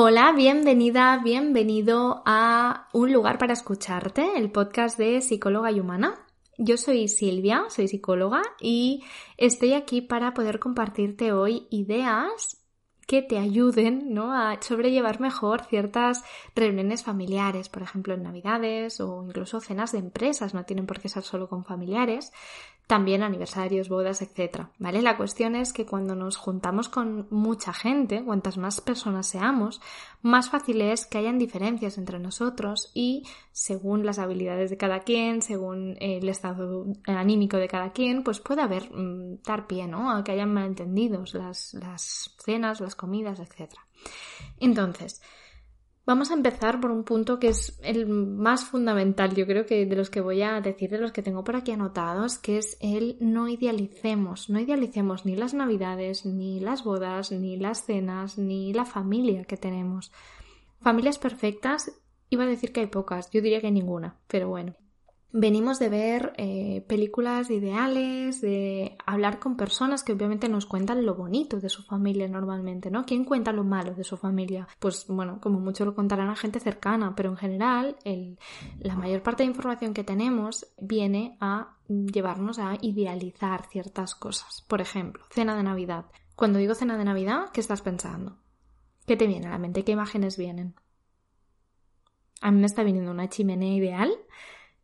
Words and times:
Hola, 0.00 0.30
bienvenida, 0.30 1.20
bienvenido 1.24 2.22
a 2.24 2.86
Un 2.92 3.12
lugar 3.12 3.36
para 3.36 3.52
escucharte, 3.52 4.36
el 4.36 4.52
podcast 4.52 4.96
de 4.96 5.20
psicóloga 5.20 5.72
y 5.72 5.80
humana. 5.80 6.24
Yo 6.56 6.76
soy 6.76 7.08
Silvia, 7.08 7.64
soy 7.68 7.88
psicóloga 7.88 8.42
y 8.60 9.02
estoy 9.38 9.72
aquí 9.72 10.00
para 10.00 10.34
poder 10.34 10.60
compartirte 10.60 11.32
hoy 11.32 11.66
ideas 11.70 12.62
que 13.08 13.22
te 13.22 13.38
ayuden 13.38 14.14
¿no? 14.14 14.32
a 14.32 14.62
sobrellevar 14.62 15.18
mejor 15.18 15.64
ciertas 15.64 16.22
reuniones 16.54 17.02
familiares, 17.02 17.68
por 17.68 17.82
ejemplo 17.82 18.14
en 18.14 18.22
Navidades 18.22 19.00
o 19.00 19.24
incluso 19.26 19.58
cenas 19.58 19.90
de 19.90 19.98
empresas, 19.98 20.54
no 20.54 20.64
tienen 20.64 20.86
por 20.86 21.00
qué 21.00 21.08
ser 21.08 21.24
solo 21.24 21.48
con 21.48 21.64
familiares, 21.64 22.32
también 22.88 23.22
aniversarios, 23.22 23.90
bodas, 23.90 24.22
etc. 24.22 24.68
¿Vale? 24.78 25.02
La 25.02 25.18
cuestión 25.18 25.54
es 25.54 25.74
que 25.74 25.84
cuando 25.84 26.14
nos 26.16 26.38
juntamos 26.38 26.88
con 26.88 27.28
mucha 27.30 27.74
gente, 27.74 28.24
cuantas 28.24 28.56
más 28.56 28.80
personas 28.80 29.26
seamos, 29.26 29.82
más 30.22 30.48
fácil 30.48 30.80
es 30.80 31.04
que 31.04 31.18
hayan 31.18 31.38
diferencias 31.38 31.98
entre 31.98 32.18
nosotros 32.18 32.90
y 32.94 33.24
según 33.52 34.06
las 34.06 34.18
habilidades 34.18 34.70
de 34.70 34.78
cada 34.78 35.00
quien, 35.00 35.42
según 35.42 35.98
el 36.00 36.26
estado 36.30 36.86
anímico 37.04 37.58
de 37.58 37.68
cada 37.68 37.92
quien, 37.92 38.24
pues 38.24 38.40
puede 38.40 38.62
haber 38.62 38.90
mm, 38.90 39.42
dar 39.44 39.66
pie, 39.66 39.86
¿no? 39.86 40.10
A 40.10 40.24
que 40.24 40.32
hayan 40.32 40.54
malentendidos 40.54 41.34
las, 41.34 41.74
las 41.74 42.34
cenas, 42.42 42.80
las 42.80 42.94
comidas, 42.94 43.38
etc. 43.38 43.70
Entonces, 44.60 45.20
Vamos 46.08 46.30
a 46.30 46.34
empezar 46.34 46.80
por 46.80 46.90
un 46.90 47.04
punto 47.04 47.38
que 47.38 47.48
es 47.48 47.78
el 47.82 48.06
más 48.06 48.64
fundamental, 48.64 49.34
yo 49.34 49.46
creo 49.46 49.66
que 49.66 49.84
de 49.84 49.94
los 49.94 50.08
que 50.08 50.22
voy 50.22 50.40
a 50.40 50.58
decir, 50.62 50.88
de 50.88 50.96
los 50.96 51.12
que 51.12 51.20
tengo 51.20 51.44
por 51.44 51.54
aquí 51.54 51.72
anotados, 51.72 52.38
que 52.38 52.56
es 52.56 52.78
el 52.80 53.18
no 53.20 53.46
idealicemos, 53.46 54.48
no 54.48 54.58
idealicemos 54.58 55.26
ni 55.26 55.36
las 55.36 55.52
navidades, 55.52 56.24
ni 56.24 56.60
las 56.60 56.82
bodas, 56.82 57.30
ni 57.30 57.58
las 57.58 57.84
cenas, 57.84 58.38
ni 58.38 58.72
la 58.72 58.86
familia 58.86 59.44
que 59.44 59.58
tenemos. 59.58 60.10
Familias 60.80 61.18
perfectas, 61.18 61.92
iba 62.30 62.44
a 62.44 62.46
decir 62.46 62.72
que 62.72 62.80
hay 62.80 62.86
pocas, 62.86 63.30
yo 63.30 63.42
diría 63.42 63.60
que 63.60 63.70
ninguna, 63.70 64.16
pero 64.28 64.48
bueno. 64.48 64.76
Venimos 65.30 65.78
de 65.78 65.90
ver 65.90 66.32
eh, 66.38 66.82
películas 66.88 67.50
ideales, 67.50 68.40
de 68.40 68.96
hablar 69.04 69.38
con 69.38 69.58
personas 69.58 70.02
que 70.02 70.12
obviamente 70.14 70.48
nos 70.48 70.64
cuentan 70.64 71.04
lo 71.04 71.16
bonito 71.16 71.60
de 71.60 71.68
su 71.68 71.82
familia 71.82 72.26
normalmente, 72.28 72.90
¿no? 72.90 73.04
¿Quién 73.04 73.24
cuenta 73.24 73.52
lo 73.52 73.62
malo 73.62 73.94
de 73.94 74.04
su 74.04 74.16
familia? 74.16 74.66
Pues 74.78 75.06
bueno, 75.06 75.38
como 75.38 75.60
mucho 75.60 75.84
lo 75.84 75.94
contarán 75.94 76.30
a 76.30 76.36
gente 76.36 76.60
cercana, 76.60 77.14
pero 77.14 77.28
en 77.28 77.36
general 77.36 77.96
la 78.78 78.96
mayor 78.96 79.22
parte 79.22 79.42
de 79.42 79.50
información 79.50 79.92
que 79.92 80.02
tenemos 80.02 80.66
viene 80.80 81.36
a 81.40 81.76
llevarnos 81.88 82.58
a 82.58 82.78
idealizar 82.80 83.66
ciertas 83.66 84.14
cosas. 84.14 84.64
Por 84.66 84.80
ejemplo, 84.80 85.24
cena 85.30 85.54
de 85.54 85.62
Navidad. 85.62 86.06
Cuando 86.36 86.58
digo 86.58 86.74
cena 86.74 86.96
de 86.96 87.04
Navidad, 87.04 87.50
¿qué 87.52 87.60
estás 87.60 87.82
pensando? 87.82 88.38
¿Qué 89.06 89.16
te 89.16 89.26
viene 89.26 89.48
a 89.48 89.50
la 89.50 89.58
mente? 89.58 89.84
¿Qué 89.84 89.92
imágenes 89.92 90.38
vienen? 90.38 90.74
A 92.40 92.50
mí 92.50 92.60
me 92.60 92.66
está 92.66 92.82
viniendo 92.82 93.10
una 93.10 93.28
chimenea 93.28 93.74
ideal 93.74 94.10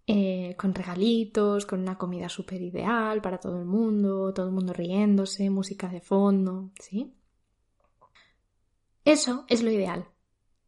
eh, 0.07 0.55
con 0.59 0.75
regalitos, 0.75 1.65
con 1.65 1.81
una 1.81 1.97
comida 1.97 2.29
súper 2.29 2.61
ideal 2.61 3.23
para 3.23 3.39
todo 3.39 3.59
el 3.59 3.65
mundo, 3.65 4.33
todo 4.35 4.47
el 4.47 4.53
mundo 4.53 4.73
riéndose, 4.73 5.49
música 5.49 5.89
de 5.89 6.01
fondo, 6.01 6.71
¿sí? 6.79 7.15
Eso 9.05 9.45
es 9.49 9.63
lo 9.63 9.71
ideal. 9.71 10.09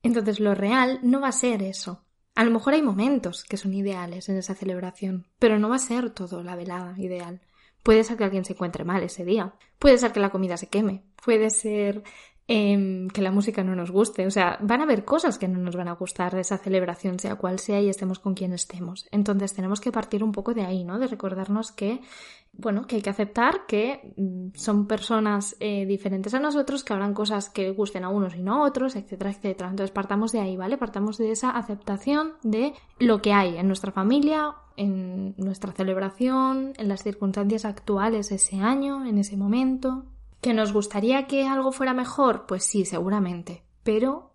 Entonces 0.03 0.41
lo 0.41 0.55
real 0.55 1.01
no 1.03 1.21
va 1.21 1.29
a 1.29 1.33
ser 1.33 1.63
eso. 1.63 2.05
A 2.35 2.45
lo 2.45 2.51
mejor 2.51 2.75
hay 2.75 2.83
momentos 2.83 3.45
que 3.45 3.57
son 3.57 3.75
ideales 3.75 4.29
en 4.29 4.37
esa 4.37 4.55
celebración, 4.55 5.27
pero 5.39 5.59
no 5.59 5.69
va 5.69 5.77
a 5.77 5.81
ser 5.81 6.11
todo 6.11 6.43
la 6.43 6.55
velada 6.55 6.95
ideal. 6.99 7.41
Puede 7.83 8.05
ser 8.05 8.17
que 8.17 8.25
alguien 8.25 8.45
se 8.45 8.53
encuentre 8.53 8.85
mal 8.85 9.03
ese 9.03 9.25
día, 9.25 9.55
puede 9.79 9.97
ser 9.99 10.13
que 10.13 10.21
la 10.21 10.31
comida 10.31 10.57
se 10.57 10.69
queme, 10.69 11.05
puede 11.25 11.51
ser 11.51 12.03
Em, 12.49 13.09
que 13.09 13.23
la 13.23 13.33
música 13.33 13.65
no 13.65 13.75
nos 13.75 13.91
guste. 13.91 14.25
O 14.25 14.31
sea, 14.31 14.57
van 14.61 14.81
a 14.81 14.85
haber 14.85 15.05
cosas 15.05 15.37
que 15.37 15.49
no 15.49 15.59
nos 15.59 15.75
van 15.75 15.89
a 15.89 15.95
gustar 15.95 16.33
de 16.33 16.43
esa 16.43 16.59
celebración, 16.59 17.19
sea 17.19 17.35
cual 17.35 17.59
sea, 17.59 17.81
y 17.81 17.89
estemos 17.89 18.21
con 18.21 18.35
quien 18.35 18.53
estemos. 18.53 19.09
Entonces 19.11 19.53
tenemos 19.53 19.81
que 19.81 19.91
partir 19.91 20.23
un 20.23 20.31
poco 20.31 20.55
de 20.55 20.63
ahí, 20.63 20.85
¿no? 20.85 21.01
De 21.01 21.09
recordarnos 21.09 21.73
que, 21.73 22.03
bueno, 22.53 22.87
que 22.87 22.97
hay 22.97 23.03
que 23.03 23.11
aceptar 23.11 23.67
que 23.67 24.15
mm, 24.17 24.57
son 24.57 24.87
personas 24.87 25.57
eh, 25.59 25.87
diferentes 25.87 26.35
a 26.35 26.39
nosotros, 26.39 26.85
que 26.85 26.93
habrán 26.93 27.15
cosas 27.15 27.51
que 27.51 27.73
gusten 27.73 28.05
a 28.05 28.11
unos 28.11 28.37
y 28.37 28.43
no 28.43 28.63
a 28.63 28.67
otros, 28.69 28.95
etcétera, 28.95 29.31
etcétera. 29.31 29.69
Entonces 29.69 29.91
partamos 29.91 30.31
de 30.31 30.39
ahí, 30.39 30.57
¿vale? 30.57 30.79
Partamos 30.79 31.19
de 31.19 31.33
esa 31.33 31.51
aceptación 31.51 32.35
de 32.45 32.75
lo 33.01 33.21
que 33.23 33.33
hay 33.33 33.57
en 33.57 33.67
nuestra 33.67 33.91
familia, 33.91 34.55
en 34.77 35.35
nuestra 35.37 35.73
celebración, 35.73 36.75
en 36.77 36.87
las 36.87 37.03
circunstancias 37.03 37.65
actuales 37.65 38.31
ese 38.31 38.61
año, 38.61 39.05
en 39.05 39.19
ese 39.19 39.37
momento, 39.37 40.05
¿Que 40.47 40.55
nos 40.55 40.73
gustaría 40.73 41.27
que 41.27 41.45
algo 41.45 41.73
fuera 41.73 41.93
mejor? 41.93 42.47
Pues 42.47 42.63
sí, 42.63 42.85
seguramente. 42.85 43.65
Pero 43.83 44.33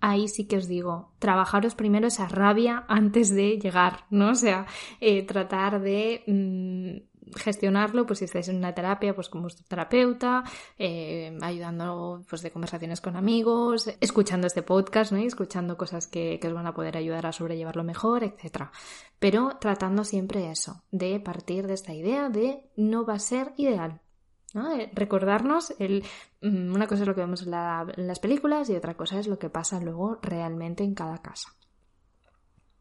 ahí 0.00 0.28
sí 0.28 0.46
que 0.46 0.56
os 0.58 0.68
digo, 0.68 1.10
trabajaros 1.18 1.74
primero 1.74 2.06
esa 2.06 2.28
rabia 2.28 2.84
antes 2.86 3.34
de 3.34 3.58
llegar, 3.58 4.04
¿no? 4.10 4.30
O 4.30 4.34
sea, 4.36 4.66
eh, 5.00 5.26
tratar 5.26 5.80
de 5.80 6.22
mm, 6.28 7.34
gestionarlo, 7.36 8.06
pues 8.06 8.20
si 8.20 8.26
estáis 8.26 8.46
en 8.46 8.58
una 8.58 8.76
terapia, 8.76 9.12
pues 9.12 9.28
con 9.28 9.42
vuestro 9.42 9.66
terapeuta, 9.66 10.44
eh, 10.78 11.36
ayudando 11.42 12.22
pues 12.30 12.42
de 12.42 12.52
conversaciones 12.52 13.00
con 13.00 13.16
amigos, 13.16 13.92
escuchando 14.00 14.46
este 14.46 14.62
podcast, 14.62 15.10
¿no? 15.10 15.18
Y 15.18 15.26
escuchando 15.26 15.76
cosas 15.76 16.06
que, 16.06 16.38
que 16.40 16.46
os 16.46 16.54
van 16.54 16.68
a 16.68 16.74
poder 16.74 16.96
ayudar 16.96 17.26
a 17.26 17.32
sobrellevarlo 17.32 17.82
mejor, 17.82 18.22
etc. 18.22 18.66
Pero 19.18 19.56
tratando 19.60 20.04
siempre 20.04 20.48
eso, 20.48 20.84
de 20.92 21.18
partir 21.18 21.66
de 21.66 21.74
esta 21.74 21.92
idea 21.92 22.28
de 22.28 22.70
no 22.76 23.04
va 23.04 23.14
a 23.14 23.18
ser 23.18 23.52
ideal, 23.56 24.00
Recordarnos, 24.92 25.74
el, 25.78 26.04
mm, 26.40 26.74
una 26.74 26.86
cosa 26.86 27.02
es 27.02 27.08
lo 27.08 27.14
que 27.14 27.20
vemos 27.20 27.42
en, 27.42 27.50
las 27.50 28.18
películas 28.18 28.68
y 28.68 28.76
otra 28.76 28.96
cosa 28.96 29.18
es 29.18 29.28
lo 29.28 29.38
que 29.38 29.50
pasa 29.50 29.80
luego 29.80 30.18
realmente 30.22 30.82
en 30.82 30.94
cada 30.94 31.18
casa. 31.18 31.50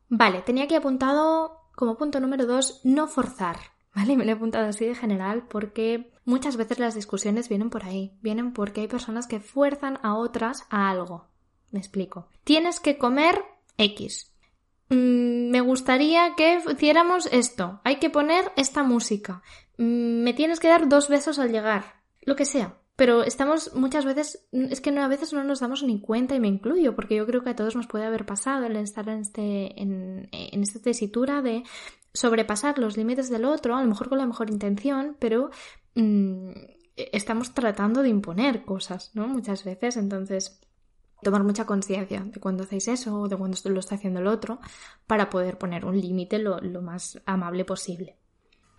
Vale, 0.07 0.41
tenía 0.41 0.63
aquí 0.63 0.75
apuntado 0.75 1.69
como 1.75 1.96
punto 1.97 2.19
número 2.19 2.46
dos, 2.46 2.81
no 2.84 3.07
forzar. 3.07 3.57
¿Vale? 3.96 4.16
Me 4.18 4.25
lo 4.25 4.31
he 4.31 4.34
apuntado 4.34 4.68
así 4.68 4.85
de 4.85 4.96
general 4.96 5.47
porque 5.47 6.12
muchas 6.25 6.57
veces 6.57 6.80
las 6.80 6.96
discusiones 6.96 7.50
vienen 7.50 7.69
por 7.69 7.84
ahí. 7.84 8.18
Vienen 8.22 8.53
porque 8.53 8.81
hay 8.81 8.88
personas 8.88 9.28
que 9.28 9.40
fuerzan 9.40 10.00
a 10.01 10.16
otras 10.16 10.66
a 10.69 10.90
algo. 10.90 11.28
Me 11.72 11.80
explico. 11.80 12.28
Tienes 12.44 12.80
que 12.80 12.97
comer 12.97 13.44
X. 13.78 14.34
Mm, 14.90 15.51
me 15.51 15.62
gustaría 15.62 16.34
que 16.36 16.59
hiciéramos 16.72 17.28
esto. 17.31 17.80
Hay 17.84 17.97
que 17.97 18.09
poner 18.09 18.51
esta 18.56 18.84
música. 18.84 19.44
Mm, 19.80 20.24
me 20.24 20.34
tienes 20.34 20.60
que 20.60 20.68
dar 20.68 20.90
dos 20.90 21.08
besos 21.08 21.40
al 21.40 21.52
llegar, 21.52 21.86
lo 22.22 22.36
que 22.36 22.46
sea. 22.46 22.78
Pero 22.98 23.24
estamos 23.24 23.74
muchas 23.76 24.04
veces, 24.04 24.46
es 24.52 24.82
que 24.82 24.92
no, 24.92 25.02
a 25.02 25.08
veces 25.08 25.32
no 25.32 25.42
nos 25.46 25.62
damos 25.62 25.84
ni 25.84 26.02
cuenta 26.02 26.36
y 26.36 26.42
me 26.42 26.50
incluyo, 26.50 26.96
porque 26.96 27.16
yo 27.16 27.26
creo 27.26 27.44
que 27.44 27.52
a 27.52 27.56
todos 27.56 27.78
nos 27.78 27.88
puede 27.88 28.04
haber 28.06 28.26
pasado 28.26 28.66
el 28.66 28.76
estar 28.76 29.08
en, 29.08 29.20
este, 29.22 29.82
en, 29.82 30.28
esta 30.62 30.82
tesitura 30.82 31.42
de 31.42 31.64
sobrepasar 32.14 32.78
los 32.78 32.98
límites 32.98 33.30
del 33.30 33.46
otro, 33.46 33.78
a 33.78 33.82
lo 33.82 33.88
mejor 33.88 34.10
con 34.10 34.18
la 34.18 34.26
mejor 34.26 34.50
intención, 34.52 35.16
pero 35.18 35.50
mm, 35.96 36.52
estamos 36.98 37.54
tratando 37.54 38.04
de 38.04 38.10
imponer 38.10 38.66
cosas, 38.66 39.12
¿no? 39.14 39.30
Muchas 39.30 39.64
veces, 39.64 39.96
entonces 39.96 40.60
tomar 41.24 41.46
mucha 41.46 41.66
conciencia 41.66 42.26
de 42.26 42.40
cuando 42.42 42.64
hacéis 42.64 42.90
eso 42.90 43.22
o 43.22 43.30
de 43.30 43.38
cuando 43.38 43.58
lo 43.64 43.80
está 43.80 43.96
haciendo 43.96 44.20
el 44.20 44.28
otro 44.28 44.60
para 45.08 45.30
poder 45.30 45.58
poner 45.58 45.86
un 45.86 46.00
límite 46.00 46.38
lo 46.40 46.82
más 46.82 47.22
amable 47.26 47.64
posible. 47.64 48.18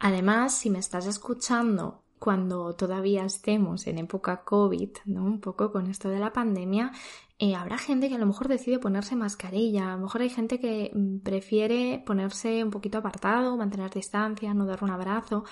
Además, 0.01 0.55
si 0.55 0.71
me 0.71 0.79
estás 0.79 1.07
escuchando 1.07 2.03
cuando 2.19 2.75
todavía 2.75 3.25
estemos 3.25 3.87
en 3.87 3.99
época 3.99 4.45
COVID, 4.45 4.91
¿no? 5.05 5.25
Un 5.25 5.41
poco 5.41 5.71
con 5.73 5.89
esto 5.89 6.09
de 6.09 6.19
la 6.19 6.33
pandemia, 6.33 6.93
eh, 7.39 7.55
habrá 7.55 7.79
gente 7.79 8.09
que 8.09 8.15
a 8.15 8.19
lo 8.19 8.27
mejor 8.27 8.49
decide 8.49 8.79
ponerse 8.79 9.15
mascarilla, 9.15 9.93
a 9.93 9.97
lo 9.97 10.03
mejor 10.03 10.23
hay 10.23 10.31
gente 10.31 10.59
que 10.59 10.91
mm, 10.95 11.19
prefiere 11.19 12.03
ponerse 12.05 12.65
un 12.65 12.71
poquito 12.71 12.99
apartado, 12.99 13.57
mantener 13.57 13.91
distancia, 13.91 14.55
no 14.55 14.67
dar 14.67 14.83
un 14.83 14.91
abrazo. 14.91 15.45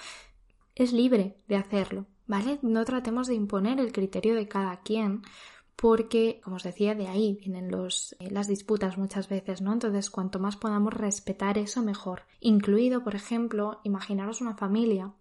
Es 0.74 0.92
libre 0.92 1.36
de 1.46 1.56
hacerlo, 1.56 2.06
¿vale? 2.26 2.58
No 2.62 2.84
tratemos 2.84 3.26
de 3.28 3.34
imponer 3.34 3.80
el 3.80 3.92
criterio 3.92 4.34
de 4.34 4.48
cada 4.48 4.80
quien, 4.80 5.22
porque, 5.80 6.40
como 6.42 6.56
os 6.56 6.64
decía, 6.64 6.96
de 6.96 7.06
ahí 7.06 7.34
vienen 7.34 7.70
los, 7.70 8.16
eh, 8.18 8.32
las 8.32 8.48
disputas 8.48 8.98
muchas 8.98 9.28
veces, 9.28 9.62
¿no? 9.62 9.72
Entonces, 9.72 10.10
cuanto 10.10 10.40
más 10.40 10.56
podamos 10.56 10.92
respetar 10.92 11.56
eso, 11.56 11.82
mejor. 11.82 12.22
Incluido, 12.40 13.04
por 13.04 13.14
ejemplo, 13.14 13.78
imaginaros 13.84 14.40
una 14.40 14.56
familia. 14.56 15.12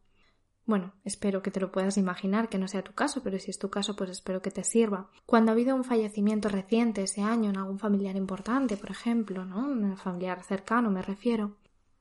Bueno, 0.65 0.93
espero 1.03 1.43
que 1.43 1.51
te 1.51 1.59
lo 1.59 1.71
puedas 1.71 1.95
imaginar, 1.97 2.49
que 2.49 2.57
no 2.57 2.67
sea 2.67 2.83
tu 2.83 2.93
caso, 2.93 3.21
pero 3.21 3.37
si 3.37 3.51
es 3.51 3.59
tu 3.59 3.69
caso, 3.69 3.95
pues 3.95 4.09
espero 4.09 4.41
que 4.41 4.49
te 4.49 4.63
sirva. 4.63 5.11
Cuando 5.27 5.51
ha 5.51 5.53
habido 5.53 5.75
un 5.75 5.83
fallecimiento 5.83 6.49
reciente 6.49 7.03
ese 7.03 7.21
año 7.21 7.51
en 7.51 7.57
algún 7.57 7.77
familiar 7.77 8.15
importante, 8.15 8.77
por 8.77 8.89
ejemplo, 8.89 9.45
¿no? 9.45 9.59
Un 9.59 9.95
familiar 9.95 10.43
cercano, 10.43 10.89
me 10.89 11.03
refiero. 11.03 11.55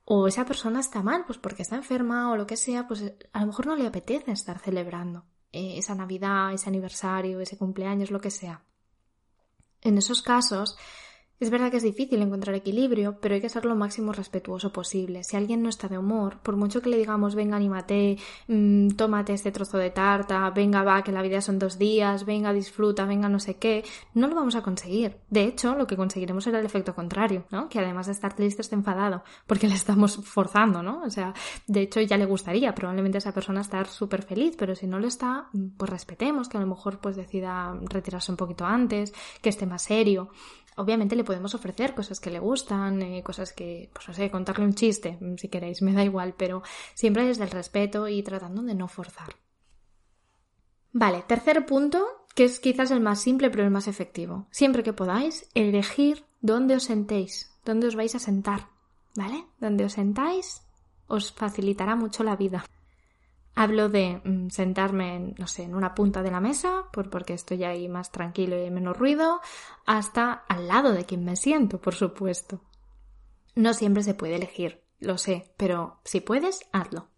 O 0.07 0.29
esa 0.29 0.47
persona 0.47 0.81
está 0.81 1.03
mal, 1.03 1.25
pues 1.27 1.39
porque 1.39 1.61
está 1.61 1.77
enferma 1.77 2.33
o 2.33 2.37
lo 2.37 2.47
que 2.47 2.57
sea, 2.57 2.89
pues 2.89 3.05
a 3.35 3.41
lo 3.41 3.49
mejor 3.49 3.67
no 3.67 3.77
le 3.77 3.87
apetece 3.87 4.33
estar 4.33 4.59
celebrando. 4.61 5.25
Eh, 5.57 5.79
esa 5.79 5.95
Navidad, 5.95 6.53
ese 6.53 6.69
aniversario, 6.69 7.41
ese 7.41 7.57
cumpleaños, 7.57 8.11
lo 8.11 8.21
que 8.21 8.31
sea. 8.31 8.61
En 9.81 9.97
esos 9.97 10.21
casos, 10.21 10.77
Es 11.39 11.51
verdad 11.51 11.71
que 11.71 11.77
es 11.77 11.83
difícil 11.83 12.23
encontrar 12.23 12.57
equilibrio, 12.57 13.19
pero 13.21 13.35
hay 13.35 13.43
que 13.43 13.51
ser 13.51 13.67
lo 13.67 13.77
máximo 13.77 14.13
respetuoso 14.13 14.73
posible. 14.73 15.23
Si 15.23 15.37
alguien 15.37 15.63
no 15.63 15.69
está 15.69 15.87
de 15.87 15.99
humor, 15.99 16.39
por 16.43 16.57
mucho 16.57 16.81
que 16.81 16.89
le 16.89 16.97
digamos 16.97 17.35
venga, 17.35 17.57
anímate, 17.57 18.17
mmm, 18.49 18.89
tómate 18.93 19.35
este 19.35 19.53
trozo 19.53 19.77
de 19.77 19.91
tarta, 19.91 20.49
venga, 20.49 20.83
va, 20.83 21.03
que 21.03 21.13
la 21.13 21.21
vida 21.21 21.43
son 21.43 21.59
dos 21.59 21.79
días, 21.79 22.25
venga, 22.25 22.55
disfruta, 22.55 23.05
venga, 23.05 23.29
no 23.29 23.39
sé 23.39 23.57
qué, 23.57 23.85
no 24.15 24.29
lo 24.29 24.35
vamos 24.35 24.57
a 24.57 24.63
conseguir. 24.63 25.19
De 25.29 25.45
hecho, 25.45 25.75
lo 25.75 25.87
que 25.87 25.97
conseguiremos 25.97 26.45
será 26.45 26.59
el 26.59 26.65
efecto 26.65 26.95
contrario, 26.95 27.45
¿no? 27.51 27.69
Que 27.69 27.81
además 27.81 28.07
de 28.07 28.13
estar 28.13 28.35
triste 28.35 28.63
esté 28.63 28.75
enfadado, 28.75 29.23
porque 29.47 29.69
le 29.69 29.75
estamos 29.75 30.17
forzando, 30.25 30.83
¿no? 30.83 31.03
O 31.03 31.11
sea, 31.11 31.35
de 31.67 31.83
hecho 31.83 32.01
ya 32.01 32.17
le 32.17 32.25
gustaría 32.25 32.75
probablemente 32.75 33.19
a 33.19 33.21
esa 33.21 33.33
persona 33.33 33.61
estar 33.61 33.89
súper 33.89 34.23
feliz, 34.23 34.57
pero 34.57 34.75
si 34.75 34.87
no 34.87 34.99
lo 34.99 35.07
está, 35.07 35.51
pues 35.77 35.91
respetemos 35.91 36.49
que 36.49 36.57
a 36.57 36.61
lo 36.61 36.67
mejor 36.67 36.99
pues 36.99 37.15
decida 37.15 37.79
retirarse 37.83 38.33
un 38.33 38.39
poquito 38.39 38.65
antes, 38.65 39.13
que 39.43 39.51
esté 39.51 39.67
más 39.67 39.83
serio. 39.83 40.31
Obviamente 40.77 41.17
le 41.17 41.25
podemos 41.25 41.55
ofrecer 41.55 41.95
cosas 41.95 42.21
que 42.21 42.31
le 42.31 42.39
gustan, 42.39 43.03
eh, 43.03 43.23
cosas 43.23 43.53
que, 43.53 43.91
pues 43.93 44.09
no 44.09 44.15
sé, 44.15 44.31
contarle 44.31 44.65
un 44.65 44.75
chiste, 44.75 45.19
mm, 45.21 45.37
si 45.37 45.49
queréis, 45.49 45.83
me 45.83 45.93
da 45.93 46.05
igual, 46.05 46.35
pero 46.37 46.63
siempre 46.95 47.25
desde 47.25 47.45
el 47.45 47.51
respeto 47.51 48.09
y 48.09 48.23
tratando 48.23 48.63
de 48.63 48.75
no 48.75 48.89
forzar. 48.89 49.37
Vale, 50.93 51.25
tercer 51.27 51.67
punto, 51.67 52.07
que 52.35 52.45
es 52.45 52.61
quizás 52.61 52.91
el 52.91 53.01
más 53.01 53.21
simple 53.21 53.51
pero 53.51 53.65
el 53.65 53.71
más 53.71 53.89
efectivo. 53.89 54.47
Siempre 54.51 54.83
que 54.83 54.93
podáis, 54.93 55.49
elegir 55.55 56.25
dónde 56.41 56.77
os 56.77 56.85
sentéis, 56.85 57.51
dónde 57.65 57.87
os 57.87 57.97
vais 57.97 58.15
a 58.15 58.19
sentar, 58.19 58.69
¿vale? 59.15 59.45
Donde 59.59 59.85
os 59.85 59.93
sentáis 59.93 60.63
os 61.09 61.33
facilitará 61.33 61.97
mucho 61.97 62.25
la 62.25 62.37
vida. 62.37 62.65
Hablo 63.57 63.89
de 63.89 64.21
mm, 64.23 64.51
sentarme, 64.51 65.17
en, 65.17 65.35
no 65.39 65.49
sé, 65.49 65.65
en 65.65 65.75
una 65.75 65.95
punta 65.95 66.23
de 66.23 66.31
la 66.31 66.39
mesa, 66.41 66.85
por, 66.93 67.11
porque 67.11 67.35
estoy 67.35 67.65
ahí 67.65 67.89
más 67.89 68.13
tranquilo 68.13 68.63
y 68.63 68.71
menos 68.71 68.97
ruido, 68.97 69.41
hasta 69.85 70.33
al 70.49 70.69
lado 70.69 70.93
de 70.93 71.05
quien 71.05 71.25
me 71.25 71.35
siento, 71.35 71.81
por 71.81 71.95
supuesto. 71.95 72.61
No 73.57 73.75
siempre 73.75 74.05
se 74.05 74.15
puede 74.15 74.37
elegir, 74.37 74.85
lo 75.01 75.19
sé, 75.19 75.53
pero 75.57 76.01
si 76.05 76.21
puedes, 76.21 76.61
hazlo. 76.71 77.09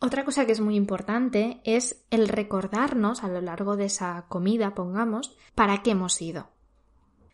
Otra 0.00 0.24
cosa 0.24 0.44
que 0.44 0.52
es 0.52 0.60
muy 0.60 0.74
importante 0.74 1.62
es 1.64 2.04
el 2.10 2.28
recordarnos 2.28 3.24
a 3.24 3.28
lo 3.28 3.40
largo 3.40 3.76
de 3.76 3.86
esa 3.86 4.26
comida, 4.28 4.74
pongamos, 4.74 5.34
para 5.54 5.82
qué 5.82 5.92
hemos 5.92 6.20
ido 6.20 6.48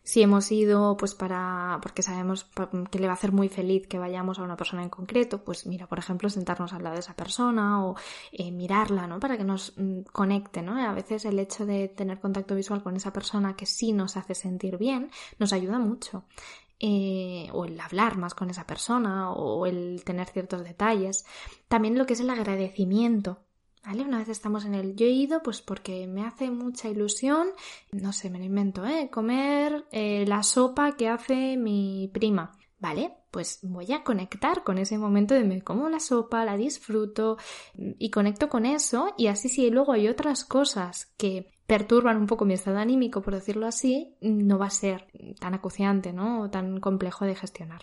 si 0.09 0.23
hemos 0.23 0.51
ido 0.51 0.97
pues 0.97 1.13
para 1.13 1.77
porque 1.83 2.01
sabemos 2.01 2.47
que 2.89 2.97
le 2.97 3.05
va 3.05 3.13
a 3.13 3.15
hacer 3.15 3.31
muy 3.31 3.47
feliz 3.47 3.85
que 3.85 3.99
vayamos 3.99 4.39
a 4.39 4.41
una 4.41 4.57
persona 4.57 4.81
en 4.81 4.89
concreto 4.89 5.43
pues 5.43 5.67
mira 5.67 5.85
por 5.85 5.99
ejemplo 5.99 6.31
sentarnos 6.31 6.73
al 6.73 6.81
lado 6.81 6.95
de 6.95 7.01
esa 7.01 7.13
persona 7.13 7.85
o 7.85 7.95
eh, 8.31 8.51
mirarla 8.51 9.05
no 9.05 9.19
para 9.19 9.37
que 9.37 9.43
nos 9.43 9.77
mm, 9.77 10.01
conecte 10.11 10.63
no 10.63 10.83
a 10.83 10.93
veces 10.93 11.25
el 11.25 11.37
hecho 11.37 11.67
de 11.67 11.89
tener 11.89 12.19
contacto 12.19 12.55
visual 12.55 12.81
con 12.81 12.95
esa 12.95 13.13
persona 13.13 13.55
que 13.55 13.67
sí 13.67 13.93
nos 13.93 14.17
hace 14.17 14.33
sentir 14.33 14.77
bien 14.77 15.11
nos 15.37 15.53
ayuda 15.53 15.77
mucho. 15.77 16.23
Eh, 16.81 17.49
o 17.51 17.65
el 17.65 17.77
hablar 17.77 18.15
más 18.17 18.33
con 18.33 18.49
esa 18.49 18.65
persona 18.65 19.33
o 19.33 19.65
el 19.65 20.01
tener 20.05 20.29
ciertos 20.29 20.63
detalles. 20.63 21.25
También 21.67 21.97
lo 21.97 22.05
que 22.05 22.13
es 22.13 22.21
el 22.21 22.29
agradecimiento 22.29 23.41
¿Vale? 23.83 24.03
Una 24.03 24.19
vez 24.19 24.29
estamos 24.29 24.65
en 24.65 24.75
el 24.75 24.95
yo 24.95 25.05
he 25.05 25.11
ido, 25.11 25.41
pues 25.41 25.61
porque 25.61 26.05
me 26.05 26.25
hace 26.25 26.51
mucha 26.51 26.89
ilusión, 26.89 27.47
no 27.91 28.11
sé, 28.13 28.29
me 28.29 28.39
lo 28.39 28.45
invento, 28.45 28.85
¿eh? 28.85 29.09
Comer 29.11 29.85
eh, 29.91 30.25
la 30.27 30.43
sopa 30.43 30.95
que 30.95 31.07
hace 31.07 31.57
mi 31.57 32.09
prima. 32.13 32.51
¿Vale? 32.81 33.13
Pues 33.29 33.59
voy 33.61 33.91
a 33.91 34.03
conectar 34.03 34.63
con 34.63 34.77
ese 34.77 34.97
momento 34.97 35.33
de 35.33 35.43
me 35.43 35.61
como 35.61 35.89
la 35.89 35.99
sopa, 35.99 36.45
la 36.45 36.55
disfruto 36.55 37.37
y 37.75 38.09
conecto 38.09 38.47
con 38.47 38.65
eso 38.65 39.13
y 39.17 39.27
así 39.27 39.49
si 39.49 39.69
luego 39.69 39.91
hay 39.91 40.07
otras 40.07 40.45
cosas 40.45 41.13
que 41.17 41.51
perturban 41.67 42.17
un 42.17 42.25
poco 42.25 42.45
mi 42.45 42.53
estado 42.53 42.79
anímico, 42.79 43.21
por 43.21 43.35
decirlo 43.35 43.67
así, 43.67 44.15
no 44.21 44.57
va 44.57 44.67
a 44.67 44.71
ser 44.71 45.07
tan 45.39 45.53
acuciante, 45.53 46.13
¿no? 46.13 46.41
O 46.41 46.49
tan 46.49 46.79
complejo 46.79 47.25
de 47.25 47.35
gestionar. 47.35 47.81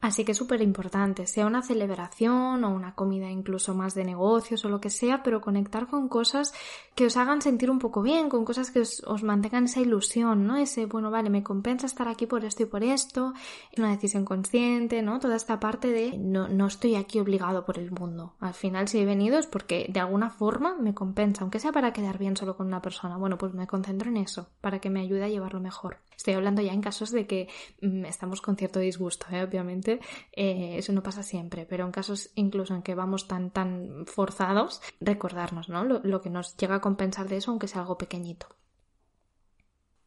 Así 0.00 0.24
que 0.24 0.32
es 0.32 0.38
súper 0.38 0.62
importante, 0.62 1.26
sea 1.26 1.46
una 1.46 1.60
celebración 1.60 2.64
o 2.64 2.70
una 2.70 2.94
comida 2.94 3.30
incluso 3.30 3.74
más 3.74 3.94
de 3.94 4.04
negocios 4.04 4.64
o 4.64 4.70
lo 4.70 4.80
que 4.80 4.88
sea, 4.88 5.22
pero 5.22 5.42
conectar 5.42 5.88
con 5.88 6.08
cosas 6.08 6.54
que 6.94 7.04
os 7.04 7.18
hagan 7.18 7.42
sentir 7.42 7.70
un 7.70 7.78
poco 7.78 8.00
bien, 8.00 8.30
con 8.30 8.46
cosas 8.46 8.70
que 8.70 8.80
os, 8.80 9.22
mantengan 9.22 9.64
esa 9.64 9.80
ilusión, 9.80 10.46
¿no? 10.46 10.56
Ese, 10.56 10.86
bueno, 10.86 11.10
vale, 11.10 11.28
me 11.28 11.42
compensa 11.42 11.84
estar 11.86 12.08
aquí 12.08 12.24
por 12.24 12.46
esto 12.46 12.62
y 12.62 12.66
por 12.66 12.82
esto, 12.82 13.34
una 13.76 13.90
decisión 13.90 14.24
consciente, 14.24 15.02
¿no? 15.02 15.20
Toda 15.20 15.36
esta 15.36 15.60
parte 15.60 15.88
de 15.88 16.16
no, 16.16 16.48
no 16.48 16.66
estoy 16.66 16.94
aquí 16.94 17.18
obligado 17.18 17.66
por 17.66 17.78
el 17.78 17.90
mundo. 17.90 18.32
Al 18.40 18.54
final, 18.54 18.88
si 18.88 19.00
he 19.00 19.04
venido 19.04 19.38
es 19.38 19.46
porque 19.46 19.86
de 19.90 20.00
alguna 20.00 20.30
forma 20.30 20.76
me 20.76 20.94
compensa, 20.94 21.42
aunque 21.42 21.58
sea 21.58 21.72
para 21.72 21.92
quedar 21.92 22.16
bien 22.16 22.38
solo 22.38 22.56
con 22.56 22.66
una 22.68 22.80
persona. 22.80 23.18
Bueno, 23.18 23.36
pues 23.36 23.52
me 23.52 23.66
concentro 23.66 24.08
en 24.08 24.16
eso, 24.16 24.48
para 24.62 24.78
que 24.78 24.88
me 24.88 25.00
ayude 25.00 25.24
a 25.24 25.28
llevarlo 25.28 25.60
mejor. 25.60 25.98
Estoy 26.16 26.34
hablando 26.34 26.60
ya 26.62 26.72
en 26.72 26.80
casos 26.82 27.10
de 27.12 27.26
que 27.26 27.48
mm, 27.80 28.04
estamos 28.04 28.40
con 28.40 28.56
cierto 28.56 28.78
disgusto, 28.78 29.26
¿eh? 29.30 29.42
obviamente. 29.42 29.89
Eh, 30.32 30.76
eso 30.78 30.92
no 30.92 31.02
pasa 31.02 31.22
siempre, 31.22 31.66
pero 31.66 31.84
en 31.84 31.92
casos 31.92 32.30
incluso 32.34 32.74
en 32.74 32.82
que 32.82 32.94
vamos 32.94 33.26
tan, 33.26 33.50
tan 33.50 34.04
forzados, 34.06 34.82
recordarnos, 35.00 35.68
¿no? 35.68 35.84
Lo, 35.84 36.00
lo 36.04 36.20
que 36.20 36.30
nos 36.30 36.56
llega 36.56 36.76
a 36.76 36.80
compensar 36.80 37.28
de 37.28 37.38
eso, 37.38 37.50
aunque 37.50 37.68
sea 37.68 37.80
algo 37.80 37.98
pequeñito. 37.98 38.46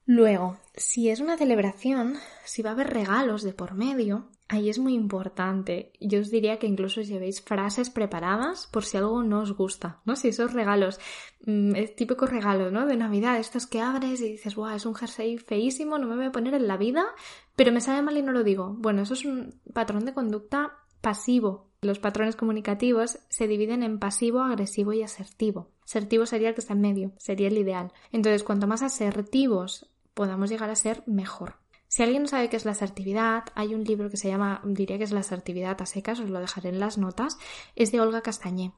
Luego, 0.05 0.57
si 0.75 1.09
es 1.09 1.21
una 1.21 1.37
celebración, 1.37 2.17
si 2.43 2.61
va 2.61 2.71
a 2.71 2.73
haber 2.73 2.89
regalos 2.89 3.41
de 3.41 3.53
por 3.53 3.73
medio, 3.73 4.27
ahí 4.49 4.69
es 4.69 4.77
muy 4.77 4.93
importante. 4.93 5.93
Yo 6.01 6.19
os 6.19 6.29
diría 6.29 6.59
que 6.59 6.67
incluso 6.67 7.01
os 7.01 7.07
llevéis 7.07 7.41
frases 7.41 7.89
preparadas 7.89 8.67
por 8.67 8.83
si 8.83 8.97
algo 8.97 9.23
no 9.23 9.39
os 9.39 9.53
gusta, 9.53 10.01
¿no? 10.03 10.17
Si 10.17 10.27
esos 10.27 10.51
regalos, 10.51 10.99
mm, 11.45 11.75
es 11.75 11.95
típico 11.95 12.25
regalo, 12.25 12.69
¿no? 12.69 12.85
De 12.85 12.97
Navidad, 12.97 13.39
estos 13.39 13.65
que 13.65 13.79
abres 13.79 14.19
y 14.19 14.33
dices, 14.33 14.55
guau, 14.55 14.75
es 14.75 14.85
un 14.85 14.95
jersey 14.95 15.37
feísimo, 15.37 15.97
no 15.97 16.07
me 16.07 16.17
voy 16.17 16.25
a 16.25 16.31
poner 16.31 16.53
en 16.53 16.67
la 16.67 16.77
vida, 16.77 17.05
pero 17.55 17.71
me 17.71 17.79
sale 17.79 18.01
mal 18.01 18.17
y 18.17 18.21
no 18.23 18.33
lo 18.33 18.43
digo. 18.43 18.75
Bueno, 18.77 19.03
eso 19.03 19.13
es 19.13 19.23
un 19.23 19.55
patrón 19.73 20.03
de 20.05 20.13
conducta 20.13 20.79
pasivo. 20.99 21.69
Los 21.81 21.99
patrones 21.99 22.35
comunicativos 22.35 23.19
se 23.29 23.47
dividen 23.47 23.83
en 23.83 23.99
pasivo, 23.99 24.41
agresivo 24.41 24.93
y 24.93 25.03
asertivo. 25.03 25.69
Asertivo 25.83 26.25
sería 26.25 26.49
el 26.49 26.55
que 26.55 26.61
está 26.61 26.73
en 26.73 26.81
medio, 26.81 27.11
sería 27.17 27.49
el 27.49 27.57
ideal. 27.57 27.91
Entonces, 28.11 28.43
cuanto 28.43 28.67
más 28.67 28.81
asertivos 28.83 29.92
podamos 30.13 30.49
llegar 30.49 30.69
a 30.69 30.75
ser 30.75 31.03
mejor. 31.05 31.55
Si 31.87 32.01
alguien 32.01 32.23
no 32.23 32.27
sabe 32.27 32.49
qué 32.49 32.55
es 32.55 32.65
la 32.65 32.71
asertividad, 32.71 33.43
hay 33.53 33.75
un 33.75 33.83
libro 33.83 34.09
que 34.09 34.17
se 34.17 34.27
llama, 34.27 34.61
diría 34.65 34.97
que 34.97 35.03
es 35.03 35.11
la 35.11 35.19
asertividad 35.19 35.79
a 35.79 35.85
secas, 35.85 36.19
os 36.19 36.29
lo 36.29 36.39
dejaré 36.39 36.69
en 36.69 36.79
las 36.79 36.97
notas, 36.97 37.37
es 37.75 37.91
de 37.91 38.01
Olga 38.01 38.21
Castañé. 38.21 38.73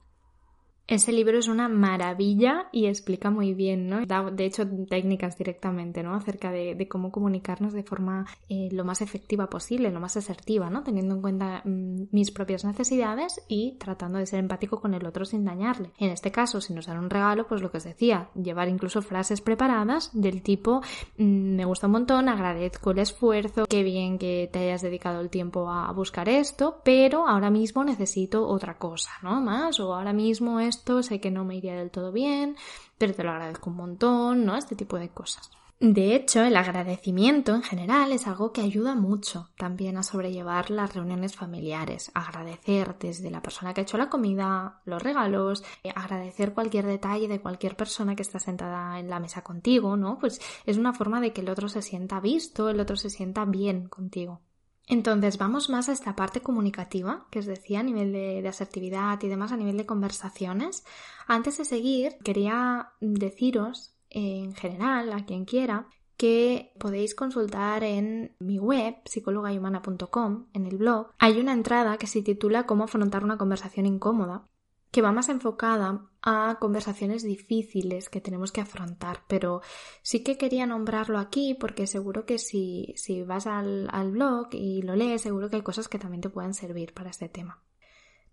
Ese 0.87 1.11
libro 1.11 1.39
es 1.39 1.47
una 1.47 1.67
maravilla 1.67 2.67
y 2.71 2.85
explica 2.85 3.31
muy 3.31 3.55
bien, 3.55 3.89
¿no? 3.89 4.05
Da, 4.05 4.29
de 4.29 4.45
hecho, 4.45 4.67
técnicas 4.87 5.35
directamente, 5.35 6.03
¿no? 6.03 6.13
Acerca 6.13 6.51
de, 6.51 6.87
cómo 6.87 7.11
comunicarnos 7.11 7.73
de 7.73 7.81
forma 7.81 8.27
eh, 8.49 8.69
lo 8.71 8.85
más 8.85 9.01
efectiva 9.01 9.49
posible, 9.49 9.89
lo 9.89 9.99
más 9.99 10.15
asertiva, 10.15 10.69
¿no? 10.69 10.83
Teniendo 10.83 11.15
en 11.15 11.21
cuenta 11.21 11.63
mm, 11.65 12.03
mis 12.11 12.29
propias 12.29 12.65
necesidades 12.65 13.43
y 13.47 13.77
tratando 13.79 14.19
de 14.19 14.27
ser 14.27 14.39
empático 14.39 14.79
con 14.79 14.93
el 14.93 15.07
otro 15.07 15.25
sin 15.25 15.43
dañarle. 15.43 15.89
En 15.97 16.11
este 16.11 16.31
caso, 16.31 16.61
si 16.61 16.73
nos 16.75 16.85
dan 16.85 16.99
un 16.99 17.09
regalo, 17.09 17.47
pues 17.47 17.63
lo 17.63 17.71
que 17.71 17.77
os 17.77 17.83
decía, 17.83 18.29
llevar 18.35 18.69
incluso 18.69 19.01
frases 19.01 19.41
preparadas 19.41 20.11
del 20.13 20.43
tipo, 20.43 20.81
mm, 21.17 21.55
me 21.55 21.65
gusta 21.65 21.87
un 21.87 21.93
montón, 21.93 22.29
agradezco 22.29 22.91
el 22.91 22.99
esfuerzo, 22.99 23.65
qué 23.67 23.81
bien 23.81 24.19
que 24.19 24.51
te 24.53 24.59
hayas 24.59 24.83
dedicado 24.83 25.19
el 25.19 25.31
tiempo 25.31 25.67
a 25.67 25.91
buscar 25.93 26.29
esto, 26.29 26.81
pero 26.83 27.27
ahora 27.27 27.49
mismo 27.49 27.83
necesito 27.83 28.47
otra 28.47 28.77
cosa, 28.77 29.09
¿no? 29.23 29.41
Más, 29.41 29.79
o 29.79 29.95
ahora 29.95 30.13
mismo 30.13 30.59
es 30.59 30.74
sé 31.01 31.19
que 31.19 31.31
no 31.31 31.45
me 31.45 31.55
iría 31.55 31.75
del 31.75 31.91
todo 31.91 32.11
bien, 32.11 32.55
pero 32.97 33.13
te 33.13 33.23
lo 33.23 33.31
agradezco 33.31 33.69
un 33.69 33.77
montón, 33.77 34.45
¿no? 34.45 34.55
Este 34.55 34.75
tipo 34.75 34.97
de 34.97 35.09
cosas. 35.09 35.49
De 35.79 36.15
hecho, 36.15 36.41
el 36.41 36.55
agradecimiento 36.55 37.53
en 37.53 37.61
general 37.61 38.13
es 38.13 38.27
algo 38.27 38.53
que 38.53 38.61
ayuda 38.61 38.95
mucho 38.95 39.49
también 39.57 39.97
a 39.97 40.03
sobrellevar 40.03 40.71
las 40.71 40.95
reuniones 40.95 41.35
familiares. 41.35 42.11
Agradecer 42.13 42.95
desde 42.97 43.29
la 43.29 43.41
persona 43.41 43.73
que 43.73 43.81
ha 43.81 43.83
hecho 43.83 43.97
la 43.97 44.09
comida, 44.09 44.79
los 44.85 45.03
regalos, 45.03 45.65
eh, 45.83 45.91
agradecer 45.93 46.53
cualquier 46.53 46.85
detalle 46.85 47.27
de 47.27 47.41
cualquier 47.41 47.75
persona 47.75 48.15
que 48.15 48.21
está 48.21 48.39
sentada 48.39 48.99
en 48.99 49.09
la 49.09 49.19
mesa 49.19 49.43
contigo, 49.43 49.97
¿no? 49.97 50.17
Pues 50.17 50.39
es 50.65 50.77
una 50.77 50.93
forma 50.93 51.19
de 51.19 51.33
que 51.33 51.41
el 51.41 51.49
otro 51.49 51.67
se 51.67 51.81
sienta 51.81 52.21
visto, 52.21 52.69
el 52.69 52.79
otro 52.79 52.95
se 52.95 53.09
sienta 53.09 53.43
bien 53.43 53.89
contigo. 53.89 54.39
Entonces 54.87 55.37
vamos 55.37 55.69
más 55.69 55.89
a 55.89 55.93
esta 55.93 56.15
parte 56.15 56.41
comunicativa 56.41 57.25
que 57.31 57.39
os 57.39 57.45
decía 57.45 57.79
a 57.79 57.83
nivel 57.83 58.11
de, 58.11 58.47
asertividad 58.47 59.21
y 59.21 59.27
demás, 59.27 59.51
a 59.51 59.57
nivel 59.57 59.77
de 59.77 59.85
conversaciones. 59.85 60.85
Antes 61.27 61.57
de 61.57 61.65
seguir, 61.65 62.17
quería 62.23 62.91
deciros 62.99 63.95
en 64.09 64.53
general, 64.53 65.11
a 65.11 65.25
quien 65.25 65.45
quiera, 65.45 65.87
que 66.17 66.71
podéis 66.79 67.15
consultar 67.15 67.83
en 67.83 68.35
mi 68.39 68.59
web, 68.59 68.95
psicologayhumana.com, 69.05 70.45
en 70.53 70.65
el 70.65 70.77
blog. 70.77 71.09
Hay 71.17 71.39
una 71.39 71.51
entrada 71.53 71.97
que 71.97 72.07
se 72.07 72.21
titula 72.21 72.65
Cómo 72.65 72.85
afrontar 72.85 73.23
una 73.23 73.37
conversación 73.37 73.85
incómoda 73.85 74.47
que 74.95 75.01
va 75.01 75.11
más 75.11 75.27
enfocada 75.27 76.05
a 76.21 76.55
conversaciones 76.57 77.21
difíciles 77.21 78.07
que 78.07 78.21
tenemos 78.21 78.53
que 78.53 78.61
afrontar, 78.61 79.23
pero 79.27 79.61
sí 80.01 80.23
que 80.23 80.37
quería 80.37 80.65
nombrarlo 80.65 81.19
aquí 81.19 81.53
porque 81.53 81.85
seguro 81.85 82.25
que 82.25 82.37
si, 82.37 82.95
vas 83.27 83.45
al, 83.45 83.89
al 83.91 84.11
blog 84.11 84.47
y 84.53 84.83
lo 84.83 84.95
lees, 84.95 85.23
seguro 85.23 85.49
que 85.49 85.57
hay 85.57 85.63
cosas 85.63 85.89
que 85.89 85.99
también 85.99 86.21
te 86.21 86.29
pueden 86.29 86.53
servir 86.53 86.93
para 86.93 87.09
este 87.09 87.27
tema. 87.27 87.61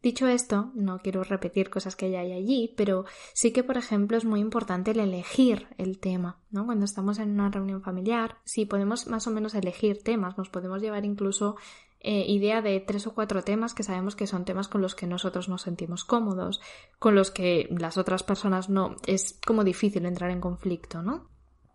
Dicho 0.04 0.28
esto, 0.28 0.70
no 0.74 1.00
quiero 1.00 1.24
repetir 1.24 1.68
cosas 1.68 1.96
que 1.96 2.12
ya 2.12 2.20
hay 2.20 2.30
allí, 2.30 2.72
pero 2.76 3.06
sí 3.34 3.52
que, 3.52 3.64
por 3.64 3.76
ejemplo, 3.76 4.16
es 4.16 4.24
muy 4.24 4.38
importante 4.38 4.92
el 4.92 5.00
elegir 5.00 5.66
el 5.78 5.98
tema, 5.98 6.38
¿no? 6.50 6.64
Cuando 6.64 6.84
estamos 6.84 7.18
en 7.18 7.32
una 7.32 7.50
reunión 7.50 7.82
familiar, 7.82 8.38
si 8.44 8.66
podemos 8.66 9.08
más 9.08 9.26
o 9.26 9.32
menos 9.32 9.54
elegir 9.54 10.02
temas, 10.04 10.38
nos 10.38 10.48
podemos 10.48 10.80
llevar 10.80 11.04
incluso 11.04 11.56
eh, 12.04 12.24
idea 12.26 12.62
de 12.62 12.80
tres 12.80 13.06
o 13.06 13.14
cuatro 13.14 13.42
temas 13.42 13.74
que 13.74 13.84
sabemos 13.84 14.16
que 14.16 14.26
son 14.26 14.44
temas 14.44 14.66
con 14.66 14.82
los 14.82 14.96
que 14.96 15.06
nosotros 15.06 15.48
nos 15.48 15.62
sentimos 15.62 16.04
cómodos, 16.04 16.60
con 16.98 17.14
los 17.14 17.30
que 17.30 17.68
las 17.70 17.96
otras 17.96 18.24
personas 18.24 18.68
no, 18.68 18.96
es 19.06 19.38
como 19.46 19.62
difícil 19.62 20.04
entrar 20.04 20.30
en 20.30 20.40
conflicto, 20.40 21.02
¿no? 21.02 21.30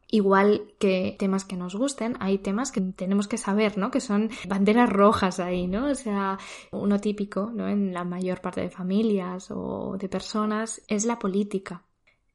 Igual 0.09 0.73
que 0.79 1.15
temas 1.19 1.43
que 1.43 1.57
nos 1.57 1.75
gusten, 1.75 2.15
hay 2.19 2.37
temas 2.37 2.71
que 2.71 2.79
tenemos 2.79 3.27
que 3.27 3.37
saber, 3.37 3.77
¿no? 3.77 3.91
Que 3.91 3.99
son 3.99 4.29
banderas 4.47 4.89
rojas 4.89 5.39
ahí, 5.39 5.67
¿no? 5.67 5.87
O 5.87 5.95
sea, 5.95 6.37
uno 6.71 6.99
típico, 6.99 7.51
¿no? 7.53 7.67
En 7.67 7.93
la 7.93 8.05
mayor 8.05 8.39
parte 8.41 8.61
de 8.61 8.69
familias 8.69 9.51
o 9.51 9.97
de 9.97 10.07
personas 10.07 10.81
es 10.87 11.05
la 11.05 11.19
política. 11.19 11.83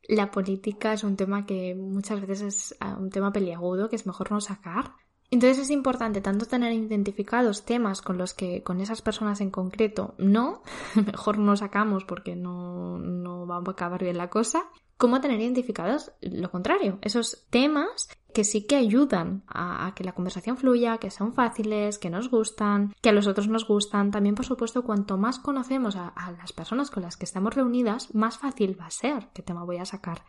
La 0.09 0.31
política 0.31 0.93
es 0.93 1.05
un 1.05 1.17
tema 1.17 1.47
que 1.47 1.75
muchas 1.75 2.21
veces 2.21 2.43
es 2.43 2.77
ah, 2.81 2.97
un 2.99 3.11
tema 3.11 3.33
peliagudo 3.33 3.89
que 3.89 3.97
es 3.97 4.07
mejor 4.07 4.33
no 4.33 4.41
sacar. 4.41 4.93
Entonces 5.33 5.59
es 5.59 5.71
importante 5.71 6.21
tanto 6.21 6.45
tener 6.45 6.75
identificados 6.75 7.65
temas 7.65 8.03
con 8.03 8.19
los 8.19 8.35
que 8.35 8.62
con 8.62 8.83
esas 8.83 9.01
personas 9.01 9.41
en 9.41 9.51
concreto 9.51 10.15
no, 10.19 10.62
mejor 11.07 11.39
no 11.39 11.57
sacamos 11.57 12.05
porque 12.05 12.37
no, 12.37 12.99
no 12.99 13.47
va 13.47 13.57
a 13.57 13.71
acabar 13.71 14.05
bien 14.05 14.19
la 14.19 14.29
cosa, 14.29 14.67
cómo 14.99 15.23
tener 15.23 15.41
identificados 15.41 16.12
lo 16.21 16.51
contrario, 16.51 16.99
esos 17.01 17.47
temas 17.49 18.11
que 18.35 18.45
sí 18.45 18.67
que 18.67 18.77
ayudan 18.77 19.43
a, 19.49 19.93
que 19.97 20.05
la 20.05 20.12
conversación 20.12 20.59
fluya, 20.59 20.99
que 20.99 21.11
sean 21.11 21.33
fáciles, 21.33 21.99
que 21.99 22.11
nos 22.11 22.31
gustan, 22.31 22.95
que 23.01 23.09
a 23.09 23.12
los 23.12 23.27
otros 23.27 23.49
nos 23.49 23.67
gustan. 23.67 24.11
También, 24.11 24.35
por 24.35 24.47
supuesto, 24.47 24.85
cuanto 24.85 25.19
más 25.19 25.39
conocemos 25.39 25.97
a, 25.97 26.09
a 26.09 26.33
las 26.33 26.53
personas 26.53 26.91
con 26.91 27.03
las 27.03 27.19
que 27.19 27.27
estamos 27.27 27.55
reunidas, 27.55 28.15
más 28.15 28.39
fácil 28.39 28.79
va 28.81 28.87
a 28.87 28.91
ser 28.91 29.29
qué 29.35 29.43
tema 29.43 29.65
voy 29.65 29.79
a 29.79 29.85
sacar. 29.85 30.23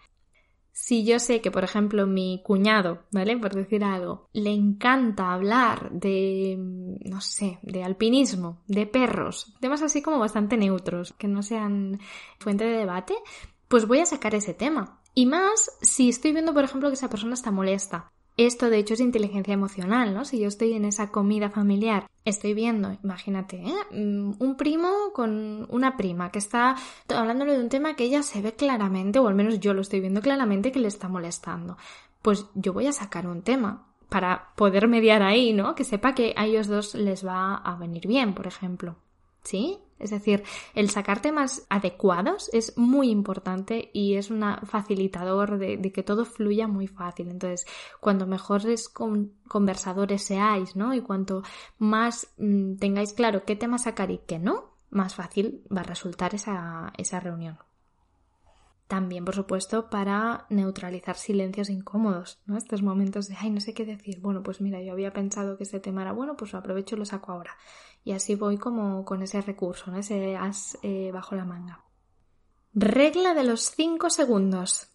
Si 0.76 1.06
yo 1.06 1.20
sé 1.20 1.40
que, 1.40 1.52
por 1.52 1.64
ejemplo, 1.64 2.08
mi 2.08 2.42
cuñado, 2.44 3.04
¿vale? 3.12 3.38
Por 3.38 3.54
decir 3.54 3.84
algo, 3.84 4.28
le 4.34 4.50
encanta 4.50 5.32
hablar 5.32 5.92
de, 5.92 6.58
no 6.58 7.22
sé, 7.22 7.60
de 7.62 7.84
alpinismo, 7.84 8.64
de 8.68 8.88
perros, 8.88 9.54
temas 9.62 9.84
así 9.84 10.02
como 10.02 10.18
bastante 10.18 10.58
neutros, 10.58 11.14
que 11.14 11.28
no 11.28 11.44
sean 11.44 12.00
fuente 12.40 12.66
de 12.66 12.78
debate, 12.80 13.14
pues 13.68 13.88
voy 13.88 14.00
a 14.00 14.08
sacar 14.08 14.34
ese 14.34 14.56
tema. 14.56 15.00
Y 15.14 15.28
más 15.28 15.78
si 15.82 16.10
estoy 16.10 16.32
viendo, 16.32 16.56
por 16.56 16.64
ejemplo, 16.64 16.90
que 16.90 16.96
esa 16.96 17.10
persona 17.10 17.36
está 17.36 17.52
molesta. 17.52 18.12
Esto, 18.36 18.70
de 18.70 18.80
hecho, 18.80 18.96
es 18.96 19.00
inteligencia 19.00 19.54
emocional, 19.54 20.14
¿no? 20.14 20.26
Si 20.26 20.40
yo 20.40 20.48
estoy 20.48 20.74
en 20.74 20.86
esa 20.86 21.12
comida 21.12 21.50
familiar, 21.50 22.08
estoy 22.26 22.56
viendo, 22.56 22.98
imagínate, 23.04 23.58
¿eh? 23.58 23.76
Mm, 23.92 24.34
un 24.40 24.58
primo 24.58 24.90
con 25.14 25.68
una 25.70 25.98
prima 25.98 26.32
que 26.32 26.40
está 26.40 26.76
hablándole 27.10 27.54
de 27.54 27.60
un 27.60 27.70
tema 27.70 27.96
que 27.96 28.06
ella 28.06 28.24
se 28.24 28.42
ve 28.42 28.54
claramente, 28.54 29.20
o 29.20 29.28
al 29.28 29.36
menos 29.36 29.60
yo 29.60 29.74
lo 29.74 29.82
estoy 29.82 30.00
viendo 30.00 30.22
claramente, 30.22 30.72
que 30.72 30.80
le 30.80 30.88
está 30.88 31.08
molestando. 31.08 31.78
Pues 32.24 32.48
yo 32.56 32.74
voy 32.74 32.88
a 32.88 32.92
sacar 32.92 33.28
un 33.28 33.44
tema 33.44 33.86
para 34.10 34.54
poder 34.56 34.88
mediar 34.88 35.22
ahí, 35.22 35.54
¿no? 35.54 35.76
Que 35.76 35.84
sepa 35.84 36.16
que 36.16 36.34
a 36.36 36.46
ellos 36.46 36.68
dos 36.68 36.96
les 36.96 37.26
va 37.26 37.56
a 37.56 37.76
venir 37.76 38.08
bien, 38.08 38.34
por 38.34 38.48
ejemplo. 38.48 38.96
¿Sí? 39.44 39.80
Es 40.00 40.10
decir, 40.10 40.44
el 40.76 40.90
sacar 40.90 41.22
temas 41.22 41.66
adecuados 41.70 42.50
es 42.52 42.78
muy 42.78 43.10
importante 43.10 43.90
y 43.94 44.16
es 44.16 44.32
un 44.32 44.44
facilitador 44.66 45.58
de, 45.58 45.92
que 45.94 46.04
todo 46.04 46.26
fluya 46.26 46.68
muy 46.68 46.88
fácil. 46.88 47.30
Entonces, 47.30 47.66
cuanto 48.02 48.28
mejores 48.28 48.90
conversadores 48.90 50.24
seáis, 50.24 50.76
¿no? 50.76 50.94
Y 50.94 51.02
cuanto 51.02 51.44
más 51.78 52.28
mm, 52.38 52.76
tengáis 52.76 53.14
claro 53.14 53.46
qué 53.46 53.56
tema 53.56 53.78
sacar 53.78 54.12
y 54.12 54.20
qué 54.20 54.40
no, 54.40 54.74
más 54.90 55.16
fácil 55.16 55.64
va 55.76 55.82
a 55.82 55.86
resultar 55.86 56.36
esa, 56.36 56.92
esa 56.98 57.22
reunión. 57.22 57.58
También, 58.88 59.26
por 59.26 59.34
supuesto, 59.34 59.90
para 59.90 60.46
neutralizar 60.50 61.16
silencios 61.16 61.70
incómodos, 61.70 62.42
¿no? 62.46 62.58
Estos 62.58 62.84
momentos 62.84 63.28
de, 63.28 63.36
ay, 63.40 63.50
no 63.50 63.62
sé 63.62 63.74
qué 63.74 63.86
decir. 63.86 64.20
Bueno, 64.20 64.44
pues 64.44 64.62
mira, 64.62 64.82
yo 64.82 64.92
había 64.92 65.14
pensado 65.14 65.58
que 65.58 65.64
este 65.64 65.80
tema 65.80 66.02
era 66.02 66.12
bueno, 66.12 66.36
pues 66.36 66.52
lo 66.52 66.60
aprovecho 66.60 66.96
y 66.96 67.00
lo 67.00 67.06
saco 67.06 67.32
ahora. 67.32 67.56
Y 68.04 68.12
así 68.12 68.36
voy 68.36 68.58
como 68.58 69.06
con 69.06 69.22
ese 69.24 69.42
recurso, 69.42 69.92
¿no? 69.92 69.98
Ese 69.98 70.36
as 70.36 70.78
eh, 70.82 71.12
bajo 71.14 71.36
la 71.36 71.46
manga. 71.46 71.84
Regla 72.74 73.34
de 73.34 73.44
los 73.44 73.72
5 73.72 74.10
segundos. 74.10 74.88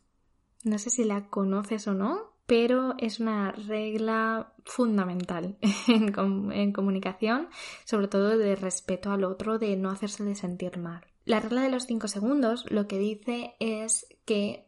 No 0.64 0.78
sé 0.78 0.90
si 0.90 1.04
la 1.04 1.28
conoces 1.28 1.86
o 1.86 1.94
no, 1.94 2.32
pero 2.46 2.94
es 2.98 3.20
una 3.20 3.52
regla 3.52 4.52
fundamental 4.64 5.56
en, 5.88 6.14
en, 6.52 6.72
comunicación, 6.72 7.48
sobre 7.84 8.08
todo 8.08 8.36
de 8.36 8.56
respeto 8.56 9.12
al 9.12 9.24
otro, 9.24 9.58
de 9.58 9.76
no 9.76 9.90
hacerse 9.90 10.24
de 10.24 10.34
sentir 10.34 10.78
mal. 10.78 11.06
La 11.24 11.40
regla 11.40 11.62
de 11.62 11.70
los 11.70 11.84
5 11.84 12.08
segundos 12.08 12.64
lo 12.70 12.88
que 12.88 12.98
dice 12.98 13.54
es 13.60 14.06
que 14.24 14.66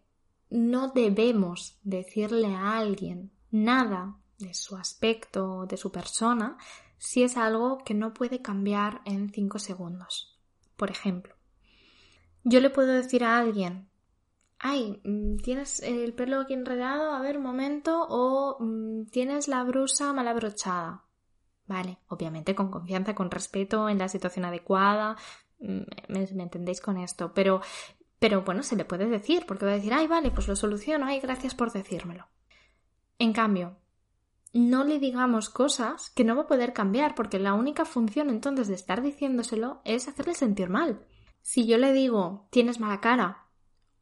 no 0.51 0.89
debemos 0.89 1.79
decirle 1.83 2.55
a 2.55 2.79
alguien 2.79 3.33
nada 3.51 4.17
de 4.39 4.55
su 4.55 4.77
aspecto, 4.77 5.67
de 5.67 5.77
su 5.77 5.91
persona, 5.91 6.59
si 7.01 7.23
es 7.23 7.39
algo 7.39 7.79
que 7.79 7.95
no 7.95 8.13
puede 8.13 8.43
cambiar 8.43 9.01
en 9.07 9.31
5 9.31 9.59
segundos. 9.59 10.39
Por 10.77 10.91
ejemplo, 10.91 11.35
yo 12.45 12.61
le 12.61 12.69
puedo 12.69 12.93
decir 12.93 13.25
a 13.25 13.39
alguien, 13.39 13.89
ay, 14.59 15.01
mm, 15.03 15.39
tienes 15.39 15.81
el 15.81 16.13
pelo 16.13 16.41
aquí 16.41 16.53
enredado, 16.53 17.13
a 17.13 17.23
ver 17.23 17.39
un 17.39 17.43
momento, 17.43 18.07
o 18.09 18.59
mm, 18.61 19.07
tienes 19.07 19.49
la 19.49 19.65
brusa 19.65 20.13
mal 20.13 20.29
abrochada. 20.29 21.07
Vale, 21.67 21.99
obviamente 22.09 22.55
con 22.55 22.71
confianza, 22.71 23.15
con 23.15 23.31
respeto, 23.31 23.89
en 23.89 23.99
la 23.99 24.09
situación 24.09 24.45
adecuada, 24.45 25.17
mm, 25.59 25.81
me, 26.09 26.43
entendéis 26.43 26.83
con 26.83 26.99
esto, 26.99 27.33
pero, 27.33 27.63
pero 28.19 28.43
bueno, 28.43 28.63
se 28.63 28.77
le 28.77 28.85
puede 28.85 29.07
decir, 29.07 29.47
porque 29.47 29.65
va 29.65 29.73
a 29.73 29.77
decir, 29.77 29.95
ay, 29.95 30.07
vale, 30.07 30.31
pues 30.31 30.49
lo 30.49 30.57
soluciono, 30.57 31.07
ay, 31.07 31.21
gracias 31.21 31.55
por 31.55 31.73
decírmelo. 31.73 32.29
En 33.19 33.33
cambio, 33.33 33.79
no 34.53 34.85
le 34.85 34.99
digamos 34.99 35.51
cosas 35.51 36.11
que 36.11 36.25
no 36.25 36.35
va 36.35 36.43
a 36.43 36.47
poder 36.47 36.73
cambiar, 36.73 37.15
porque 37.15 37.39
la 37.39 37.55
única 37.55 37.85
función 37.85 38.31
entonces 38.31 38.69
de 38.69 38.75
estar 38.75 39.03
diciéndoselo 39.03 39.81
es 39.85 40.09
hacerle 40.09 40.35
sentir 40.35 40.69
mal. 40.69 41.07
Si 41.43 41.67
yo 41.67 41.79
le 41.79 41.93
digo 41.93 42.49
tienes 42.51 42.81
mala 42.81 43.01
cara 43.01 43.47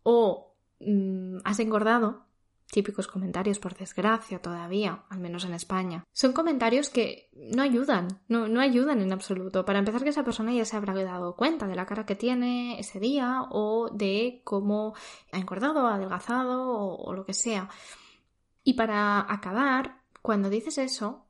o 0.02 0.57
mm, 0.81 1.38
has 1.45 1.61
engordado, 1.61 2.26
típicos 2.71 3.07
comentarios 3.09 3.59
por 3.59 3.76
desgracia 3.76 4.40
todavía, 4.40 5.05
al 5.09 5.21
menos 5.21 5.45
en 5.45 5.55
España, 5.55 6.05
son 6.12 6.33
comentarios 6.33 6.90
que 6.90 7.31
no 7.35 7.62
ayudan, 7.62 8.09
no, 8.28 8.49
no 8.49 8.61
ayudan 8.61 9.00
en 9.00 9.12
absoluto. 9.12 9.64
Para 9.64 9.78
empezar 9.78 10.02
que 10.02 10.11
esa 10.11 10.25
persona 10.25 10.52
ya 10.52 10.64
se 10.64 10.76
habrá 10.76 10.95
dado 10.95 11.37
cuenta 11.37 11.67
de 11.67 11.76
la 11.76 11.87
cara 11.87 12.07
que 12.07 12.14
tiene 12.14 12.78
ese 12.78 13.00
día 13.00 13.43
o 13.50 13.90
de 13.93 14.43
cómo 14.45 14.95
ha 15.33 15.38
engordado, 15.38 15.87
ha 15.87 15.95
adelgazado 15.95 16.97
o 16.97 17.12
lo 17.14 17.25
que 17.25 17.35
sea. 17.35 17.69
Y 18.64 18.75
para 18.75 19.21
acabar, 19.33 19.98
cuando 20.28 20.50
dices 20.50 20.76
eso, 20.76 21.25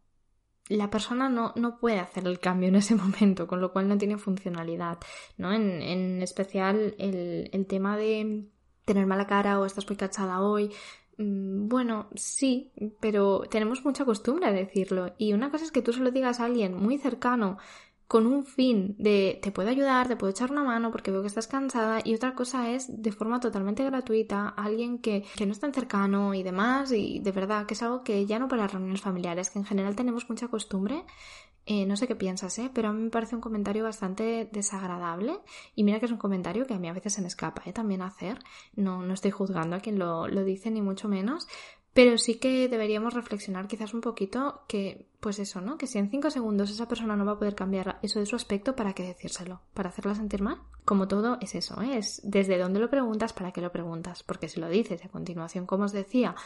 la 0.69 0.91
persona 0.91 1.29
no, 1.29 1.53
no, 1.55 1.79
puede 1.79 2.01
hacer 2.01 2.27
el 2.27 2.41
cambio 2.41 2.69
en 2.69 2.75
ese 2.75 2.97
momento, 2.97 3.47
con 3.47 3.61
lo 3.61 3.73
cual 3.73 3.87
no 3.87 3.97
tiene 3.97 4.19
funcionalidad, 4.19 4.99
¿no? 5.37 5.53
En, 5.53 5.81
en 5.81 6.21
especial 6.21 6.97
el, 6.99 7.49
el, 7.53 7.67
tema 7.67 7.97
de 7.97 8.49
tener 8.85 9.07
mala 9.07 9.29
cara 9.29 9.61
o 9.61 9.67
estás 9.67 9.89
muy 9.89 9.97
cachada 9.97 10.43
hoy. 10.43 10.73
Mm, 11.17 11.69
bueno, 11.69 12.09
sí, 12.17 12.73
pero 12.99 13.43
tenemos 13.49 13.85
mucha 13.85 14.05
costumbre 14.05 14.47
a 14.47 14.53
decirlo. 14.53 15.15
Y 15.17 15.33
una 15.33 15.53
cosa 15.53 15.65
es 15.65 15.71
que 15.71 15.81
tú 15.81 15.93
se 15.93 16.01
lo 16.01 16.11
digas 16.11 16.41
a 16.41 16.47
alguien 16.47 16.75
muy 16.75 16.99
cercano 16.99 17.59
con 18.09 18.27
un 18.27 18.45
fin 18.45 18.97
de 18.99 19.39
te 19.43 19.53
puedo 19.53 19.69
ayudar, 19.69 20.09
te 20.09 20.17
puedo 20.17 20.31
echar 20.31 20.51
una 20.51 20.65
mano 20.65 20.91
porque 20.91 21.11
veo 21.11 21.21
que 21.21 21.29
estás 21.29 21.47
cansada 21.47 22.01
y 22.03 22.15
otra 22.15 22.35
cosa 22.35 22.71
es 22.71 23.03
de 23.03 23.13
forma 23.13 23.39
totalmente 23.39 23.85
gratuita 23.85 24.49
alguien 24.49 24.99
que, 24.99 25.25
que 25.37 25.45
no 25.45 25.53
es 25.53 25.61
tan 25.61 25.75
cercano 25.75 26.35
y 26.35 26.43
demás 26.43 26.91
y 26.91 27.21
de 27.21 27.33
verdad 27.33 27.67
que 27.67 27.75
es 27.75 27.83
algo 27.83 28.03
que 28.03 28.25
ya 28.25 28.39
no 28.39 28.49
para 28.49 28.67
reuniones 28.67 29.03
familiares, 29.03 29.51
que 29.51 29.59
en 29.59 29.67
general 29.67 29.95
tenemos 29.95 30.29
mucha 30.29 30.49
costumbre 30.49 31.05
eh, 31.71 31.85
no 31.85 31.99
sé 31.99 32.09
qué 32.09 32.17
piensas, 32.17 32.59
¿eh? 32.59 32.71
pero 32.73 32.89
a 32.89 32.93
mí 32.95 33.03
me 33.03 33.11
parece 33.11 33.35
un 33.35 33.43
comentario 33.43 33.85
bastante 33.85 34.49
desagradable 34.51 35.39
y 35.75 35.85
mira 35.85 36.01
que 36.01 36.07
es 36.07 36.13
un 36.13 36.17
comentario 36.17 36.67
que 36.67 36.73
a 36.73 36.79
mí 36.79 36.89
a 36.89 36.95
veces 36.95 37.13
se 37.13 37.21
me 37.21 37.29
escapa 37.29 37.61
¿eh? 37.67 37.75
también 37.75 38.01
hacer. 38.01 38.39
No, 38.75 39.03
no 39.03 39.13
estoy 39.13 39.33
juzgando 39.33 39.77
a 39.77 39.81
quien 39.81 39.99
lo, 39.99 40.29
lo 40.29 40.45
dice 40.45 40.71
ni 40.71 40.81
mucho 40.81 41.09
menos, 41.09 41.47
pero 41.93 42.17
sí 42.17 42.37
que 42.37 42.69
deberíamos 42.69 43.13
reflexionar 43.13 43.67
quizás 43.67 43.93
un 43.93 44.01
poquito 44.01 44.63
que, 44.67 45.09
pues 45.21 45.41
eso, 45.41 45.61
¿no? 45.61 45.79
Que 45.79 45.87
si 45.89 45.99
en 45.99 46.11
cinco 46.11 46.31
segundos 46.31 46.71
esa 46.71 46.87
persona 46.87 47.17
no 47.17 47.25
va 47.25 47.33
a 47.33 47.39
poder 47.39 47.57
cambiar 47.57 47.99
eso 48.03 48.21
de 48.21 48.27
su 48.27 48.37
aspecto, 48.37 48.77
¿para 48.77 48.93
qué 48.93 49.03
decírselo? 49.03 49.61
¿Para 49.75 49.89
hacerla 49.89 50.15
sentir 50.15 50.43
mal? 50.43 50.59
Como 50.85 51.09
todo 51.09 51.39
es 51.41 51.57
eso, 51.57 51.83
¿eh? 51.83 51.99
es 51.99 52.21
desde 52.23 52.57
dónde 52.57 52.79
lo 52.79 52.89
preguntas, 52.89 53.33
para 53.33 53.53
qué 53.53 53.61
lo 53.61 53.73
preguntas. 53.73 54.23
Porque 54.23 54.49
si 54.49 54.61
lo 54.61 54.69
dices 54.69 55.05
a 55.05 55.09
continuación, 55.09 55.67
como 55.67 55.85
os 55.85 55.93
decía, 55.93 56.37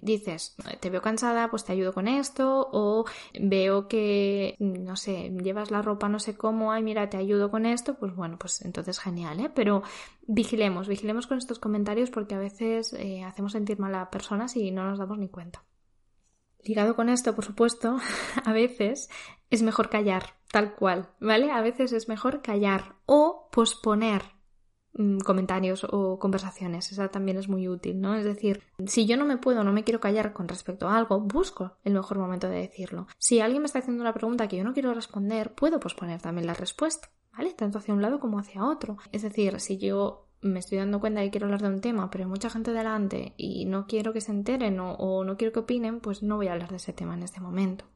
dices, 0.00 0.56
te 0.80 0.88
veo 0.88 1.02
cansada, 1.02 1.50
pues 1.50 1.64
te 1.64 1.72
ayudo 1.72 1.92
con 1.92 2.08
esto, 2.08 2.68
o 2.72 3.04
veo 3.38 3.86
que, 3.86 4.56
no 4.58 4.96
sé, 4.96 5.30
llevas 5.42 5.70
la 5.70 5.82
ropa 5.82 6.08
no 6.08 6.18
sé 6.18 6.34
cómo, 6.34 6.72
ay, 6.72 6.82
mira, 6.82 7.10
te 7.10 7.18
ayudo 7.18 7.50
con 7.50 7.66
esto, 7.66 7.94
pues 7.94 8.16
bueno, 8.16 8.38
pues 8.38 8.62
entonces 8.62 8.98
genial, 8.98 9.40
¿eh? 9.40 9.50
Pero 9.54 9.82
vigilemos, 10.26 10.88
vigilemos 10.88 11.26
con 11.26 11.36
estos 11.36 11.58
comentarios 11.58 12.10
porque 12.10 12.34
a 12.34 12.38
veces 12.38 12.94
eh, 12.94 13.24
hacemos 13.24 13.52
sentir 13.52 13.78
mal 13.78 13.94
a 13.94 14.10
personas 14.10 14.56
y 14.56 14.70
no 14.70 14.84
nos 14.84 14.98
damos 14.98 15.18
ni 15.18 15.28
cuenta. 15.28 15.62
Ligado 16.64 16.94
con 16.94 17.08
esto, 17.08 17.34
por 17.34 17.44
supuesto, 17.44 17.98
a 18.44 18.52
veces 18.52 19.08
es 19.50 19.62
mejor 19.62 19.90
callar 19.90 20.34
tal 20.52 20.74
cual, 20.74 21.08
¿vale? 21.18 21.50
A 21.50 21.60
veces 21.60 21.92
es 21.92 22.08
mejor 22.08 22.42
callar 22.42 22.96
o 23.06 23.48
posponer 23.50 24.22
mm, 24.92 25.18
comentarios 25.18 25.84
o 25.90 26.18
conversaciones. 26.20 26.92
Esa 26.92 27.08
también 27.08 27.38
es 27.38 27.48
muy 27.48 27.68
útil, 27.68 28.00
¿no? 28.00 28.14
Es 28.14 28.24
decir, 28.24 28.62
si 28.86 29.06
yo 29.06 29.16
no 29.16 29.24
me 29.24 29.38
puedo, 29.38 29.64
no 29.64 29.72
me 29.72 29.82
quiero 29.82 29.98
callar 29.98 30.32
con 30.32 30.46
respecto 30.46 30.88
a 30.88 30.96
algo, 30.96 31.20
busco 31.20 31.78
el 31.82 31.94
mejor 31.94 32.18
momento 32.18 32.48
de 32.48 32.60
decirlo. 32.60 33.08
Si 33.18 33.40
alguien 33.40 33.62
me 33.62 33.66
está 33.66 33.80
haciendo 33.80 34.02
una 34.02 34.14
pregunta 34.14 34.46
que 34.46 34.58
yo 34.58 34.64
no 34.64 34.74
quiero 34.74 34.94
responder, 34.94 35.54
puedo 35.54 35.80
posponer 35.80 36.20
también 36.20 36.46
la 36.46 36.54
respuesta, 36.54 37.10
¿vale? 37.36 37.54
Tanto 37.54 37.78
hacia 37.78 37.94
un 37.94 38.02
lado 38.02 38.20
como 38.20 38.38
hacia 38.38 38.64
otro. 38.64 38.98
Es 39.10 39.22
decir, 39.22 39.58
si 39.58 39.78
yo 39.78 40.28
me 40.42 40.58
estoy 40.58 40.78
dando 40.78 41.00
cuenta 41.00 41.22
que 41.22 41.30
quiero 41.30 41.46
hablar 41.46 41.62
de 41.62 41.68
un 41.68 41.80
tema, 41.80 42.10
pero 42.10 42.24
hay 42.24 42.30
mucha 42.30 42.50
gente 42.50 42.72
delante 42.72 43.34
y 43.36 43.64
no 43.64 43.86
quiero 43.86 44.12
que 44.12 44.20
se 44.20 44.32
enteren 44.32 44.78
o, 44.80 45.24
no 45.24 45.36
quiero 45.36 45.52
que 45.52 45.60
opinen, 45.60 46.00
pues 46.00 46.22
no 46.22 46.36
voy 46.36 46.48
a 46.48 46.52
hablar 46.52 46.70
de 46.70 46.76
ese 46.76 46.92
tema 46.92 47.14
en 47.14 47.22
este 47.22 47.40
momento 47.40 47.86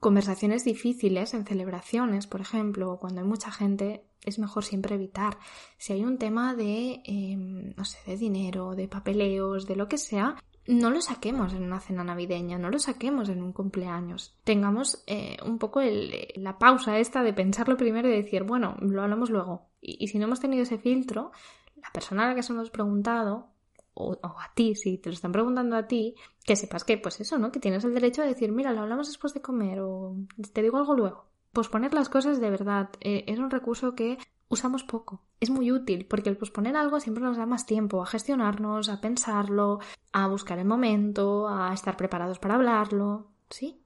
conversaciones 0.00 0.66
difíciles 0.66 1.32
en 1.32 1.46
celebraciones, 1.46 2.26
por 2.26 2.42
ejemplo, 2.42 2.92
o 2.92 2.98
cuando 2.98 3.22
hay 3.22 3.26
mucha 3.26 3.50
gente, 3.50 4.04
es 4.22 4.38
mejor 4.38 4.62
siempre 4.62 4.96
evitar. 4.96 5.38
Si 5.78 5.94
hay 5.94 6.04
un 6.04 6.18
tema 6.18 6.54
de, 6.54 7.00
em, 7.06 7.72
no 7.74 7.86
sé, 7.86 7.96
de 8.06 8.18
dinero, 8.18 8.74
de 8.74 8.86
papeleos, 8.86 9.66
de 9.66 9.76
lo 9.76 9.88
que 9.88 9.96
sea, 9.96 10.36
no 10.66 10.90
lo 10.90 11.00
saquemos 11.00 11.52
en 11.52 11.62
una 11.62 11.80
cena 11.80 12.04
navideña, 12.04 12.58
no 12.58 12.70
lo 12.70 12.78
saquemos 12.78 13.28
en 13.28 13.42
un 13.42 13.52
cumpleaños. 13.52 14.38
Tengamos 14.44 15.02
eh, 15.06 15.36
un 15.44 15.58
poco 15.58 15.80
la 15.82 16.58
pausa 16.58 16.98
esta 16.98 17.22
de 17.22 17.32
pensarlo 17.32 17.78
primero 17.78 18.08
y 18.08 18.12
decir, 18.12 18.44
bueno, 18.44 18.76
lo 18.80 19.02
hablamos 19.02 19.30
luego. 19.30 19.70
Y, 19.84 20.08
si 20.08 20.18
no 20.18 20.24
hemos 20.24 20.40
tenido 20.40 20.62
ese 20.62 20.78
filtro, 20.78 21.30
la 21.76 21.90
persona 21.92 22.24
a 22.24 22.28
la 22.28 22.34
que 22.34 22.42
se 22.42 22.52
hemos 22.52 22.70
preguntado 22.70 23.48
o, 23.92 24.18
a 24.22 24.52
ti, 24.54 24.74
si 24.74 24.98
te 24.98 25.10
lo 25.10 25.14
están 25.14 25.30
preguntando 25.30 25.76
a 25.76 25.86
ti, 25.86 26.16
que 26.44 26.56
sepas 26.56 26.84
que, 26.84 26.98
pues 26.98 27.20
eso, 27.20 27.38
¿no? 27.38 27.52
Que 27.52 27.60
tienes 27.60 27.84
el 27.84 27.94
derecho 27.94 28.22
de 28.22 28.28
decir, 28.28 28.50
mira, 28.50 28.72
lo 28.72 28.80
hablamos 28.80 29.06
después 29.06 29.34
de 29.34 29.42
comer 29.42 29.80
o 29.80 30.16
te 30.52 30.62
digo 30.62 30.78
algo 30.78 30.94
luego. 30.94 31.26
Posponer 31.52 31.94
las 31.94 32.08
cosas 32.08 32.40
de 32.40 32.50
verdad 32.50 32.90
eh, 33.00 33.24
es 33.28 33.38
un 33.38 33.50
recurso 33.50 33.94
que 33.94 34.18
usamos 34.48 34.82
poco. 34.82 35.20
Es 35.38 35.50
muy 35.50 35.70
útil 35.70 36.06
porque 36.06 36.30
el 36.30 36.36
posponer 36.36 36.76
algo 36.76 36.98
siempre 36.98 37.22
nos 37.22 37.36
da 37.36 37.46
más 37.46 37.66
tiempo 37.66 38.02
a 38.02 38.06
gestionarnos, 38.06 38.88
a 38.88 39.00
pensarlo, 39.00 39.78
a 40.12 40.26
buscar 40.26 40.58
el 40.58 40.64
momento, 40.64 41.46
a 41.48 41.72
estar 41.72 41.96
preparados 41.96 42.40
para 42.40 42.54
hablarlo. 42.54 43.28
¿Sí? 43.50 43.80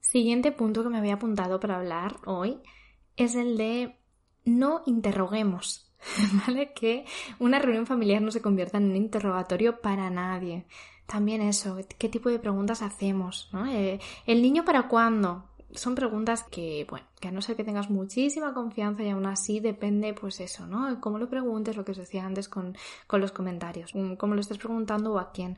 Siguiente 0.00 0.50
punto 0.50 0.82
que 0.82 0.88
me 0.88 0.98
había 0.98 1.14
apuntado 1.14 1.60
para 1.60 1.76
hablar 1.76 2.16
hoy 2.26 2.60
es 3.16 3.34
el 3.34 3.56
de 3.56 3.98
no 4.46 4.82
interroguemos 4.86 5.86
¿vale? 6.46 6.72
Que 6.72 7.04
una 7.38 7.58
reunión 7.58 7.86
familiar 7.86 8.22
no 8.22 8.30
se 8.30 8.42
convierta 8.42 8.78
en 8.78 8.90
un 8.90 8.96
interrogatorio 8.96 9.80
para 9.80 10.10
nadie. 10.10 10.66
También 11.06 11.40
eso, 11.40 11.78
¿qué 11.98 12.08
tipo 12.08 12.28
de 12.30 12.38
preguntas 12.38 12.82
hacemos? 12.82 13.48
¿no? 13.52 13.66
Eh, 13.66 14.00
¿El 14.26 14.42
niño 14.42 14.64
para 14.64 14.88
cuándo? 14.88 15.44
Son 15.72 15.94
preguntas 15.94 16.42
que, 16.44 16.86
bueno, 16.88 17.06
que 17.20 17.28
a 17.28 17.30
no 17.30 17.42
ser 17.42 17.56
que 17.56 17.64
tengas 17.64 17.90
muchísima 17.90 18.54
confianza 18.54 19.02
y 19.02 19.10
aún 19.10 19.26
así 19.26 19.60
depende, 19.60 20.14
pues 20.14 20.40
eso, 20.40 20.66
¿no? 20.66 21.00
Cómo 21.00 21.18
lo 21.18 21.28
preguntes, 21.28 21.76
lo 21.76 21.84
que 21.84 21.92
os 21.92 21.98
decía 21.98 22.24
antes 22.24 22.48
con, 22.48 22.76
con 23.06 23.20
los 23.20 23.32
comentarios, 23.32 23.92
cómo 24.16 24.34
lo 24.34 24.40
estés 24.40 24.58
preguntando 24.58 25.12
o 25.12 25.18
a 25.18 25.32
quién. 25.32 25.56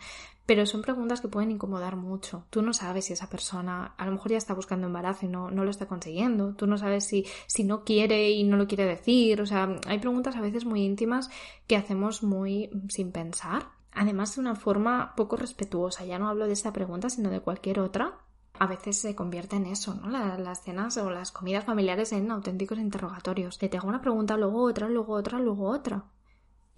Pero 0.49 0.64
son 0.64 0.81
preguntas 0.81 1.21
que 1.21 1.28
pueden 1.28 1.50
incomodar 1.50 1.97
mucho. 1.97 2.47
Tú 2.49 2.62
no 2.62 2.73
sabes 2.73 3.05
si 3.05 3.12
esa 3.12 3.28
persona 3.28 3.93
a 3.99 4.07
lo 4.07 4.12
mejor 4.12 4.31
ya 4.31 4.38
está 4.38 4.55
buscando 4.55 4.87
embarazo 4.87 5.26
y 5.26 5.28
no, 5.28 5.50
no 5.50 5.62
lo 5.62 5.71
está 5.71 5.85
consiguiendo. 5.85 6.55
Tú 6.55 6.67
no 6.67 6.78
sabes 6.78 7.05
si, 7.05 7.26
si 7.47 7.64
no 7.64 7.85
quiere 7.85 8.31
y 8.31 8.45
no 8.45 8.57
lo 8.57 8.67
quiere 8.67 8.87
decir. 8.87 9.43
O 9.43 9.47
sea, 9.47 9.69
hay 9.87 9.99
preguntas 9.99 10.37
a 10.37 10.40
veces 10.40 10.64
muy 10.64 10.87
íntimas 10.87 11.28
que 11.67 11.76
hacemos 11.76 12.23
muy 12.23 12.71
sin 12.88 13.12
pensar. 13.12 13.69
Además 13.93 14.35
de 14.35 14.40
una 14.40 14.55
forma 14.55 15.12
poco 15.17 15.37
respetuosa. 15.37 16.07
Ya 16.07 16.19
no 16.19 16.31
hablo 16.31 16.47
de 16.47 16.55
esta 16.55 16.73
pregunta, 16.73 17.11
sino 17.11 17.28
de 17.28 17.40
cualquier 17.40 17.81
otra 17.81 18.17
a 18.59 18.67
veces 18.67 18.99
se 18.99 19.14
convierte 19.14 19.57
en 19.57 19.67
eso, 19.67 19.95
¿no? 19.95 20.09
las 20.09 20.62
cenas 20.62 20.97
o 20.97 21.11
las 21.11 21.31
comidas 21.31 21.67
familiares 21.67 22.11
en 22.12 22.31
auténticos 22.31 22.78
interrogatorios. 22.78 23.59
te 23.59 23.76
hago 23.76 23.87
una 23.87 24.00
pregunta, 24.00 24.38
luego 24.38 24.62
otra, 24.62 24.88
luego 24.88 25.12
otra, 25.12 25.38
luego 25.38 25.69
otra. 25.69 26.07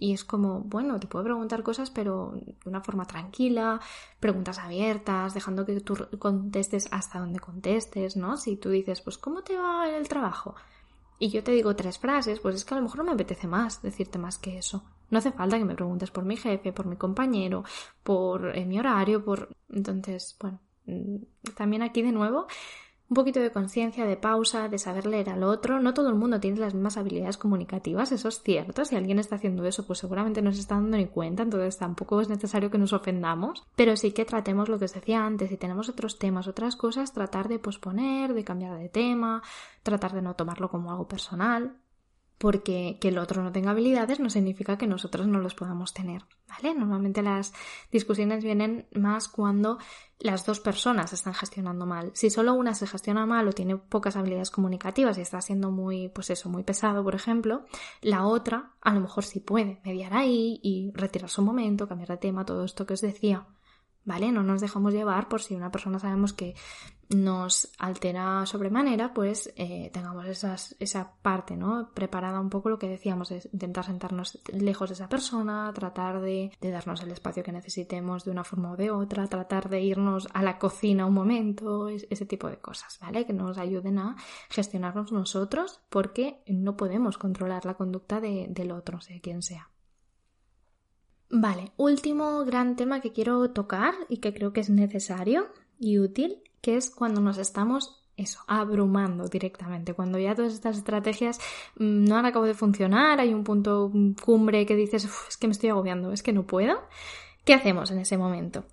Y 0.01 0.13
es 0.13 0.23
como, 0.23 0.61
bueno, 0.61 0.99
te 0.99 1.05
puedo 1.05 1.23
preguntar 1.23 1.61
cosas, 1.61 1.91
pero 1.91 2.33
de 2.33 2.55
una 2.65 2.81
forma 2.81 3.05
tranquila, 3.05 3.79
preguntas 4.19 4.57
abiertas, 4.57 5.35
dejando 5.35 5.63
que 5.63 5.79
tú 5.79 5.95
contestes 6.17 6.87
hasta 6.89 7.19
donde 7.19 7.39
contestes, 7.39 8.17
¿no? 8.17 8.35
Si 8.35 8.55
tú 8.55 8.71
dices, 8.71 8.99
pues, 9.01 9.19
¿cómo 9.19 9.43
te 9.43 9.55
va 9.55 9.87
el 9.87 10.09
trabajo? 10.09 10.55
Y 11.19 11.29
yo 11.29 11.43
te 11.43 11.51
digo 11.51 11.75
tres 11.75 11.99
frases, 11.99 12.39
pues 12.39 12.55
es 12.55 12.65
que 12.65 12.73
a 12.73 12.77
lo 12.77 12.83
mejor 12.83 13.03
me 13.03 13.11
apetece 13.11 13.45
más 13.45 13.83
decirte 13.83 14.17
más 14.17 14.39
que 14.39 14.57
eso. 14.57 14.83
No 15.11 15.19
hace 15.19 15.31
falta 15.33 15.59
que 15.59 15.65
me 15.65 15.75
preguntes 15.75 16.09
por 16.09 16.25
mi 16.25 16.35
jefe, 16.35 16.73
por 16.73 16.87
mi 16.87 16.95
compañero, 16.95 17.63
por 18.01 18.57
eh, 18.57 18.65
mi 18.65 18.79
horario, 18.79 19.23
por... 19.23 19.55
Entonces, 19.69 20.35
bueno, 20.41 20.57
mm, 20.87 21.17
también 21.55 21.83
aquí 21.83 22.01
de 22.01 22.11
nuevo 22.11 22.47
un 23.11 23.15
poquito 23.15 23.41
de 23.41 23.51
conciencia, 23.51 24.05
de 24.05 24.15
pausa, 24.15 24.69
de 24.69 24.77
saber 24.77 25.05
leer 25.05 25.29
al 25.29 25.43
otro. 25.43 25.81
No 25.81 25.93
todo 25.93 26.07
el 26.07 26.15
mundo 26.15 26.39
tiene 26.39 26.61
las 26.61 26.73
mismas 26.73 26.95
habilidades 26.95 27.37
comunicativas, 27.37 28.13
eso 28.13 28.29
es 28.29 28.41
cierto. 28.41 28.85
Si 28.85 28.95
alguien 28.95 29.19
está 29.19 29.35
haciendo 29.35 29.65
eso, 29.65 29.85
pues 29.85 29.99
seguramente 29.99 30.41
no 30.41 30.53
se 30.53 30.61
está 30.61 30.75
dando 30.75 30.95
ni 30.95 31.07
cuenta, 31.07 31.43
entonces 31.43 31.77
tampoco 31.77 32.21
es 32.21 32.29
necesario 32.29 32.71
que 32.71 32.77
nos 32.77 32.93
ofendamos. 32.93 33.65
Pero 33.75 33.97
sí 33.97 34.13
que 34.13 34.23
tratemos 34.23 34.69
lo 34.69 34.79
que 34.79 34.85
os 34.85 34.93
decía 34.93 35.25
antes, 35.25 35.49
si 35.49 35.57
tenemos 35.57 35.89
otros 35.89 36.19
temas, 36.19 36.47
otras 36.47 36.77
cosas, 36.77 37.11
tratar 37.11 37.49
de 37.49 37.59
posponer, 37.59 38.33
de 38.33 38.45
cambiar 38.45 38.79
de 38.79 38.87
tema, 38.87 39.43
tratar 39.83 40.13
de 40.13 40.21
no 40.21 40.35
tomarlo 40.35 40.69
como 40.69 40.89
algo 40.89 41.09
personal 41.09 41.80
porque 42.41 42.97
que 42.99 43.09
el 43.09 43.19
otro 43.19 43.43
no 43.43 43.51
tenga 43.51 43.69
habilidades 43.69 44.19
no 44.19 44.31
significa 44.31 44.75
que 44.75 44.87
nosotros 44.87 45.27
no 45.27 45.37
los 45.37 45.53
podamos 45.53 45.93
tener, 45.93 46.23
¿vale? 46.49 46.73
Normalmente 46.73 47.21
las 47.21 47.53
discusiones 47.91 48.43
vienen 48.43 48.87
más 48.93 49.27
cuando 49.27 49.77
las 50.17 50.43
dos 50.43 50.59
personas 50.59 51.13
están 51.13 51.35
gestionando 51.35 51.85
mal. 51.85 52.09
Si 52.15 52.31
solo 52.31 52.55
una 52.55 52.73
se 52.73 52.87
gestiona 52.87 53.27
mal 53.27 53.47
o 53.47 53.53
tiene 53.53 53.77
pocas 53.77 54.15
habilidades 54.15 54.49
comunicativas 54.49 55.19
y 55.19 55.21
está 55.21 55.39
siendo 55.39 55.69
muy, 55.69 56.09
pues 56.09 56.31
eso, 56.31 56.49
muy 56.49 56.63
pesado, 56.63 57.03
por 57.03 57.13
ejemplo, 57.13 57.63
la 58.01 58.25
otra 58.25 58.71
a 58.81 58.91
lo 58.91 59.01
mejor 59.01 59.23
sí 59.23 59.39
puede 59.39 59.79
mediar 59.85 60.15
ahí 60.15 60.59
y 60.63 60.91
retirarse 60.95 61.41
un 61.41 61.45
momento, 61.45 61.87
cambiar 61.87 62.09
de 62.09 62.17
tema, 62.17 62.43
todo 62.43 62.65
esto 62.65 62.87
que 62.87 62.95
os 62.95 63.01
decía. 63.01 63.45
¿Vale? 64.05 64.31
No 64.31 64.43
nos 64.43 64.61
dejamos 64.61 64.93
llevar 64.93 65.27
por 65.27 65.41
si 65.41 65.55
una 65.55 65.71
persona 65.71 65.99
sabemos 65.99 66.33
que 66.33 66.55
nos 67.15 67.69
altera 67.77 68.45
sobremanera, 68.45 69.13
pues 69.13 69.53
eh, 69.57 69.89
tengamos 69.93 70.25
esas, 70.27 70.75
esa 70.79 71.13
parte, 71.21 71.57
¿no? 71.57 71.91
Preparada 71.93 72.39
un 72.39 72.49
poco 72.49 72.69
lo 72.69 72.79
que 72.79 72.87
decíamos, 72.87 73.31
es 73.31 73.49
intentar 73.51 73.85
sentarnos 73.85 74.39
lejos 74.53 74.89
de 74.89 74.93
esa 74.93 75.09
persona, 75.09 75.71
tratar 75.73 76.21
de, 76.21 76.51
de, 76.61 76.71
darnos 76.71 77.01
el 77.03 77.11
espacio 77.11 77.43
que 77.43 77.51
necesitemos 77.51 78.23
de 78.23 78.31
una 78.31 78.43
forma 78.43 78.71
o 78.71 78.77
de 78.77 78.91
otra, 78.91 79.27
tratar 79.27 79.69
de 79.69 79.81
irnos 79.81 80.29
a 80.33 80.41
la 80.41 80.57
cocina 80.57 81.05
un 81.05 81.13
momento, 81.13 81.89
ese 81.89 82.25
tipo 82.25 82.47
de 82.47 82.57
cosas, 82.57 82.97
¿vale? 83.01 83.25
Que 83.25 83.33
nos 83.33 83.57
ayuden 83.57 83.99
a 83.99 84.15
gestionarnos 84.49 85.11
nosotros 85.11 85.81
porque 85.89 86.41
no 86.47 86.77
podemos 86.77 87.17
controlar 87.17 87.65
la 87.65 87.73
conducta 87.73 88.21
de, 88.21 88.47
del 88.49 88.71
otro, 88.71 89.01
sea 89.01 89.19
quien 89.19 89.41
sea. 89.41 89.69
Vale, 91.31 91.71
último 91.77 92.43
gran 92.43 92.75
tema 92.75 92.99
que 92.99 93.13
quiero 93.13 93.49
tocar 93.51 93.93
y 94.09 94.17
que 94.17 94.33
creo 94.33 94.51
que 94.51 94.59
es 94.59 94.69
necesario 94.69 95.47
y 95.79 95.97
útil, 95.97 96.43
que 96.59 96.75
es 96.75 96.89
cuando 96.89 97.21
nos 97.21 97.37
estamos 97.37 98.01
eso, 98.17 98.41
abrumando 98.47 99.27
directamente, 99.29 99.93
cuando 99.93 100.19
ya 100.19 100.35
todas 100.35 100.53
estas 100.53 100.77
estrategias 100.77 101.39
mm, 101.77 102.03
no 102.03 102.17
han 102.17 102.25
acabado 102.25 102.47
de 102.47 102.53
funcionar, 102.53 103.21
hay 103.21 103.33
un 103.33 103.45
punto 103.45 103.91
cumbre 104.23 104.65
que 104.65 104.75
dices, 104.75 105.05
es 105.29 105.37
que 105.37 105.47
me 105.47 105.53
estoy 105.53 105.69
agobiando, 105.69 106.11
es 106.11 106.21
que 106.21 106.33
no 106.33 106.45
puedo. 106.45 106.81
¿Qué 107.45 107.53
hacemos 107.53 107.91
en 107.91 107.99
ese 107.99 108.17
momento? 108.17 108.65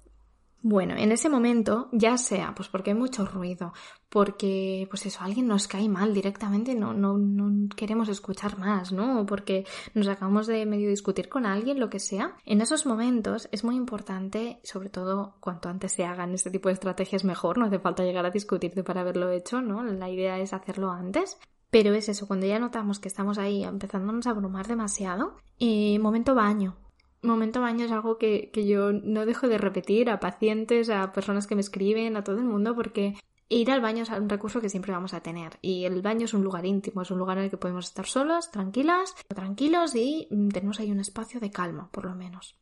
Bueno, 0.60 0.94
en 0.96 1.12
ese 1.12 1.28
momento, 1.28 1.88
ya 1.92 2.18
sea 2.18 2.52
pues 2.54 2.68
porque 2.68 2.90
hay 2.90 2.96
mucho 2.96 3.24
ruido, 3.24 3.72
porque 4.08 4.88
pues 4.90 5.06
eso, 5.06 5.20
alguien 5.22 5.46
nos 5.46 5.68
cae 5.68 5.88
mal 5.88 6.12
directamente, 6.12 6.74
no, 6.74 6.92
no, 6.92 7.16
no 7.16 7.68
queremos 7.76 8.08
escuchar 8.08 8.58
más, 8.58 8.90
¿no? 8.90 9.20
O 9.20 9.26
porque 9.26 9.64
nos 9.94 10.08
acabamos 10.08 10.48
de 10.48 10.66
medio 10.66 10.88
discutir 10.88 11.28
con 11.28 11.46
alguien, 11.46 11.78
lo 11.78 11.90
que 11.90 12.00
sea. 12.00 12.36
En 12.44 12.60
esos 12.60 12.86
momentos 12.86 13.48
es 13.52 13.62
muy 13.62 13.76
importante, 13.76 14.58
sobre 14.64 14.88
todo 14.88 15.36
cuanto 15.38 15.68
antes 15.68 15.92
se 15.92 16.04
hagan 16.04 16.34
este 16.34 16.50
tipo 16.50 16.68
de 16.68 16.74
estrategias 16.74 17.22
mejor, 17.22 17.56
no 17.56 17.66
hace 17.66 17.78
falta 17.78 18.02
llegar 18.02 18.26
a 18.26 18.30
discutirte 18.30 18.82
para 18.82 19.02
haberlo 19.02 19.30
hecho, 19.30 19.60
¿no? 19.60 19.84
La 19.84 20.10
idea 20.10 20.38
es 20.40 20.52
hacerlo 20.52 20.90
antes. 20.90 21.38
Pero 21.70 21.92
es 21.92 22.08
eso, 22.08 22.26
cuando 22.26 22.46
ya 22.46 22.58
notamos 22.58 22.98
que 22.98 23.08
estamos 23.08 23.36
ahí 23.36 23.62
empezándonos 23.62 24.26
a 24.26 24.30
abrumar 24.30 24.66
demasiado, 24.66 25.36
eh, 25.58 25.98
momento 25.98 26.34
baño, 26.34 26.76
momento 27.22 27.60
baño 27.60 27.84
es 27.84 27.92
algo 27.92 28.18
que, 28.18 28.50
yo 28.54 28.92
no 28.92 29.26
dejo 29.26 29.48
de 29.48 29.58
repetir 29.58 30.10
a 30.10 30.20
pacientes, 30.20 30.90
a 30.90 31.12
personas 31.12 31.46
que 31.46 31.54
me 31.54 31.60
escriben, 31.60 32.16
a 32.16 32.24
todo 32.24 32.38
el 32.38 32.44
mundo, 32.44 32.74
porque 32.74 33.14
ir 33.48 33.70
al 33.70 33.80
baño 33.80 34.02
es 34.02 34.10
un 34.10 34.28
recurso 34.28 34.60
que 34.60 34.68
siempre 34.68 34.92
vamos 34.92 35.14
a 35.14 35.20
tener. 35.20 35.58
Y 35.62 35.84
el 35.84 36.02
baño 36.02 36.26
es 36.26 36.34
un 36.34 36.44
lugar 36.44 36.66
íntimo, 36.66 37.02
es 37.02 37.10
un 37.10 37.18
lugar 37.18 37.38
en 37.38 37.44
el 37.44 37.50
que 37.50 37.56
podemos 37.56 37.86
estar 37.86 38.06
solos, 38.06 38.50
tranquilas, 38.50 39.14
tranquilos 39.28 39.94
y 39.94 40.28
mm, 40.30 40.48
tenemos 40.48 40.80
ahí 40.80 40.90
un 40.90 41.00
espacio 41.00 41.40
de 41.40 41.50
calma, 41.50 41.88
por 41.90 42.04
lo 42.04 42.14
menos. 42.14 42.56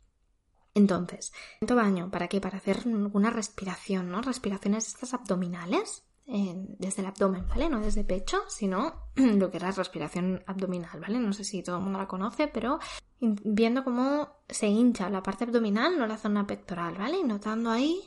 Entonces, 0.75 1.33
momento 1.61 1.75
baño, 1.75 2.11
¿para 2.11 2.29
qué? 2.29 2.39
Para 2.41 2.59
hacer 2.59 2.83
una 2.87 3.31
respiración, 3.31 4.11
¿no? 4.11 4.21
Respiraciones 4.21 4.89
estas 4.89 5.15
abdominales, 5.15 6.05
desde 6.27 7.03
el 7.03 7.07
abdomen, 7.07 7.47
¿vale? 7.49 7.69
No 7.69 7.81
desde 7.81 8.05
pecho, 8.05 8.39
sino 8.49 8.95
lo 9.15 9.51
que 9.51 9.59
era 9.59 9.71
respiración 9.71 10.43
abdominal, 10.47 11.01
¿vale? 11.01 11.19
No 11.19 11.33
sé 11.33 11.45
si 11.45 11.63
todo 11.63 11.77
el 11.77 11.83
mundo 11.83 11.99
la 11.99 12.09
conoce, 12.09 12.49
pero 12.49 12.79
viendo 13.21 13.85
cómo 13.85 14.29
se 14.49 14.67
hincha 14.67 15.09
la 15.09 15.23
parte 15.23 15.45
abdominal, 15.45 15.99
no 15.99 16.07
la 16.07 16.19
zona 16.19 16.47
pectoral, 16.47 16.97
¿vale? 16.99 17.19
Y 17.19 17.25
notando 17.25 17.71
ahí, 17.71 18.01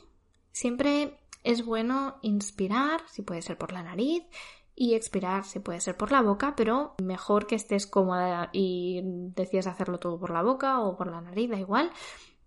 siempre 0.52 1.18
es 1.42 1.64
bueno 1.64 2.18
inspirar, 2.22 3.00
si 3.08 3.22
puede 3.22 3.42
ser 3.42 3.56
por 3.56 3.72
la 3.72 3.82
nariz, 3.82 4.24
y 4.74 4.94
expirar 4.94 5.44
se 5.44 5.60
puede 5.60 5.80
ser 5.80 5.96
por 5.96 6.10
la 6.10 6.22
boca, 6.22 6.54
pero 6.56 6.94
mejor 7.02 7.46
que 7.46 7.54
estés 7.54 7.86
cómoda 7.86 8.48
y 8.52 9.02
decidas 9.04 9.66
hacerlo 9.66 9.98
todo 9.98 10.18
por 10.18 10.30
la 10.30 10.42
boca 10.42 10.80
o 10.80 10.96
por 10.96 11.10
la 11.10 11.20
nariz, 11.20 11.50
da 11.50 11.58
igual. 11.58 11.90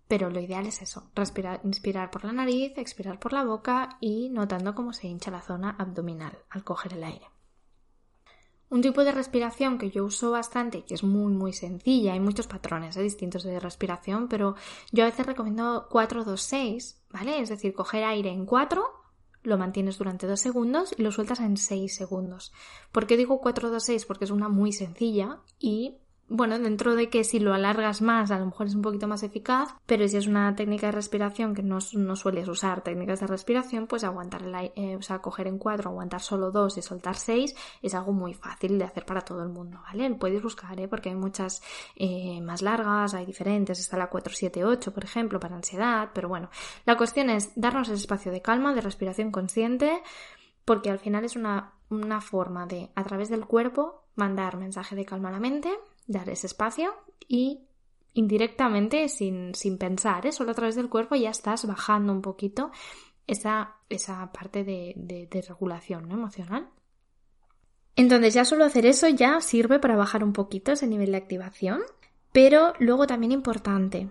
Pero 0.08 0.30
lo 0.30 0.40
ideal 0.40 0.66
es 0.66 0.82
eso, 0.82 1.10
respirar, 1.14 1.60
inspirar 1.64 2.10
por 2.10 2.24
la 2.24 2.32
nariz, 2.32 2.76
expirar 2.76 3.18
por 3.18 3.32
la 3.32 3.44
boca 3.44 3.96
y 4.00 4.28
notando 4.28 4.74
cómo 4.74 4.92
se 4.92 5.06
hincha 5.06 5.30
la 5.30 5.40
zona 5.40 5.76
abdominal 5.78 6.38
al 6.50 6.62
coger 6.62 6.94
el 6.94 7.04
aire. 7.04 7.26
Un 8.70 8.82
tipo 8.82 9.04
de 9.04 9.12
respiración 9.12 9.78
que 9.78 9.90
yo 9.90 10.04
uso 10.04 10.30
bastante 10.30 10.78
y 10.78 10.82
que 10.82 10.94
es 10.94 11.04
muy 11.04 11.32
muy 11.32 11.52
sencilla, 11.52 12.14
hay 12.14 12.20
muchos 12.20 12.46
patrones 12.46 12.96
¿eh? 12.96 13.02
distintos 13.02 13.44
de 13.44 13.60
respiración, 13.60 14.28
pero 14.28 14.56
yo 14.90 15.04
a 15.04 15.06
veces 15.06 15.26
recomiendo 15.26 15.88
4-2-6, 15.88 16.96
¿vale? 17.10 17.40
Es 17.40 17.50
decir, 17.50 17.72
coger 17.72 18.04
aire 18.04 18.30
en 18.30 18.46
4, 18.46 18.84
lo 19.44 19.58
mantienes 19.58 19.98
durante 19.98 20.26
2 20.26 20.40
segundos 20.40 20.94
y 20.96 21.02
lo 21.02 21.12
sueltas 21.12 21.40
en 21.40 21.56
6 21.56 21.94
segundos. 21.94 22.52
¿Por 22.90 23.06
qué 23.06 23.16
digo 23.16 23.40
4-2-6? 23.40 24.06
Porque 24.06 24.24
es 24.24 24.30
una 24.30 24.48
muy 24.48 24.72
sencilla 24.72 25.40
y 25.60 25.98
bueno, 26.28 26.58
dentro 26.58 26.94
de 26.94 27.10
que 27.10 27.22
si 27.22 27.38
lo 27.38 27.52
alargas 27.52 28.00
más, 28.00 28.30
a 28.30 28.38
lo 28.38 28.46
mejor 28.46 28.66
es 28.66 28.74
un 28.74 28.80
poquito 28.80 29.06
más 29.06 29.22
eficaz, 29.22 29.74
pero 29.84 30.08
si 30.08 30.16
es 30.16 30.26
una 30.26 30.56
técnica 30.56 30.86
de 30.86 30.92
respiración 30.92 31.54
que 31.54 31.62
no, 31.62 31.78
no 31.92 32.16
sueles 32.16 32.48
usar 32.48 32.82
técnicas 32.82 33.20
de 33.20 33.26
respiración, 33.26 33.86
pues 33.86 34.04
aguantar 34.04 34.42
el 34.42 34.54
eh, 34.74 34.96
o 34.96 35.02
sea, 35.02 35.18
coger 35.18 35.48
en 35.48 35.58
cuatro, 35.58 35.90
aguantar 35.90 36.22
solo 36.22 36.50
dos 36.50 36.78
y 36.78 36.82
soltar 36.82 37.16
seis 37.16 37.54
es 37.82 37.94
algo 37.94 38.12
muy 38.12 38.32
fácil 38.32 38.78
de 38.78 38.84
hacer 38.84 39.04
para 39.04 39.20
todo 39.20 39.42
el 39.42 39.50
mundo, 39.50 39.80
¿vale? 39.84 40.08
Lo 40.08 40.18
puedes 40.18 40.42
buscar, 40.42 40.78
¿eh? 40.80 40.88
Porque 40.88 41.10
hay 41.10 41.14
muchas 41.14 41.62
eh, 41.94 42.40
más 42.40 42.62
largas, 42.62 43.12
hay 43.12 43.26
diferentes, 43.26 43.78
está 43.78 43.98
la 43.98 44.08
478, 44.08 44.94
por 44.94 45.04
ejemplo, 45.04 45.38
para 45.38 45.56
ansiedad, 45.56 46.10
pero 46.14 46.28
bueno, 46.28 46.48
la 46.86 46.96
cuestión 46.96 47.28
es 47.28 47.52
darnos 47.54 47.88
el 47.88 47.96
espacio 47.96 48.32
de 48.32 48.40
calma, 48.40 48.74
de 48.74 48.80
respiración 48.80 49.30
consciente, 49.30 50.02
porque 50.64 50.90
al 50.90 50.98
final 50.98 51.24
es 51.24 51.36
una, 51.36 51.74
una 51.90 52.22
forma 52.22 52.66
de, 52.66 52.90
a 52.94 53.04
través 53.04 53.28
del 53.28 53.44
cuerpo, 53.44 54.04
mandar 54.16 54.56
mensaje 54.56 54.96
de 54.96 55.04
calma 55.04 55.28
a 55.28 55.32
la 55.32 55.40
mente 55.40 55.70
dar 56.06 56.28
ese 56.28 56.46
espacio 56.46 56.92
y 57.28 57.60
indirectamente, 58.14 59.08
sin, 59.08 59.54
sin 59.54 59.76
pensar, 59.76 60.26
¿eh? 60.26 60.32
solo 60.32 60.52
a 60.52 60.54
través 60.54 60.76
del 60.76 60.88
cuerpo 60.88 61.16
ya 61.16 61.30
estás 61.30 61.66
bajando 61.66 62.12
un 62.12 62.22
poquito 62.22 62.70
esa, 63.26 63.76
esa 63.88 64.30
parte 64.32 64.64
de, 64.64 64.94
de, 64.96 65.42
regulación 65.42 66.10
emocional. 66.10 66.68
Entonces 67.96 68.34
ya 68.34 68.44
solo 68.44 68.64
hacer 68.64 68.86
eso 68.86 69.08
ya 69.08 69.40
sirve 69.40 69.78
para 69.78 69.96
bajar 69.96 70.24
un 70.24 70.32
poquito 70.32 70.72
ese 70.72 70.86
nivel 70.86 71.12
de 71.12 71.16
activación, 71.16 71.82
pero 72.32 72.74
luego 72.78 73.06
también 73.06 73.32
importante, 73.32 74.10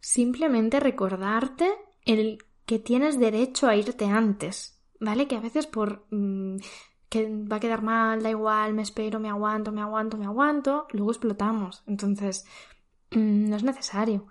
simplemente 0.00 0.80
recordarte 0.80 1.70
el 2.04 2.38
que 2.66 2.78
tienes 2.78 3.18
derecho 3.18 3.68
a 3.68 3.76
irte 3.76 4.06
antes, 4.06 4.80
¿vale? 5.00 5.26
Que 5.28 5.36
a 5.36 5.40
veces 5.40 5.66
por 5.66 6.06
mm, 6.10 6.56
que 7.12 7.20
va 7.50 7.56
a 7.56 7.60
quedar 7.60 7.82
mal, 7.82 8.22
da 8.22 8.30
igual, 8.30 8.72
me 8.72 8.82
espero, 8.88 9.20
me 9.20 9.28
aguanto, 9.28 9.70
me 9.70 9.82
aguanto, 9.82 10.16
me 10.16 10.24
aguanto, 10.24 10.86
luego 10.92 11.10
explotamos. 11.10 11.82
Entonces, 11.86 12.46
mm, 13.10 13.50
no 13.50 13.56
es 13.56 13.64
necesario. 13.64 14.28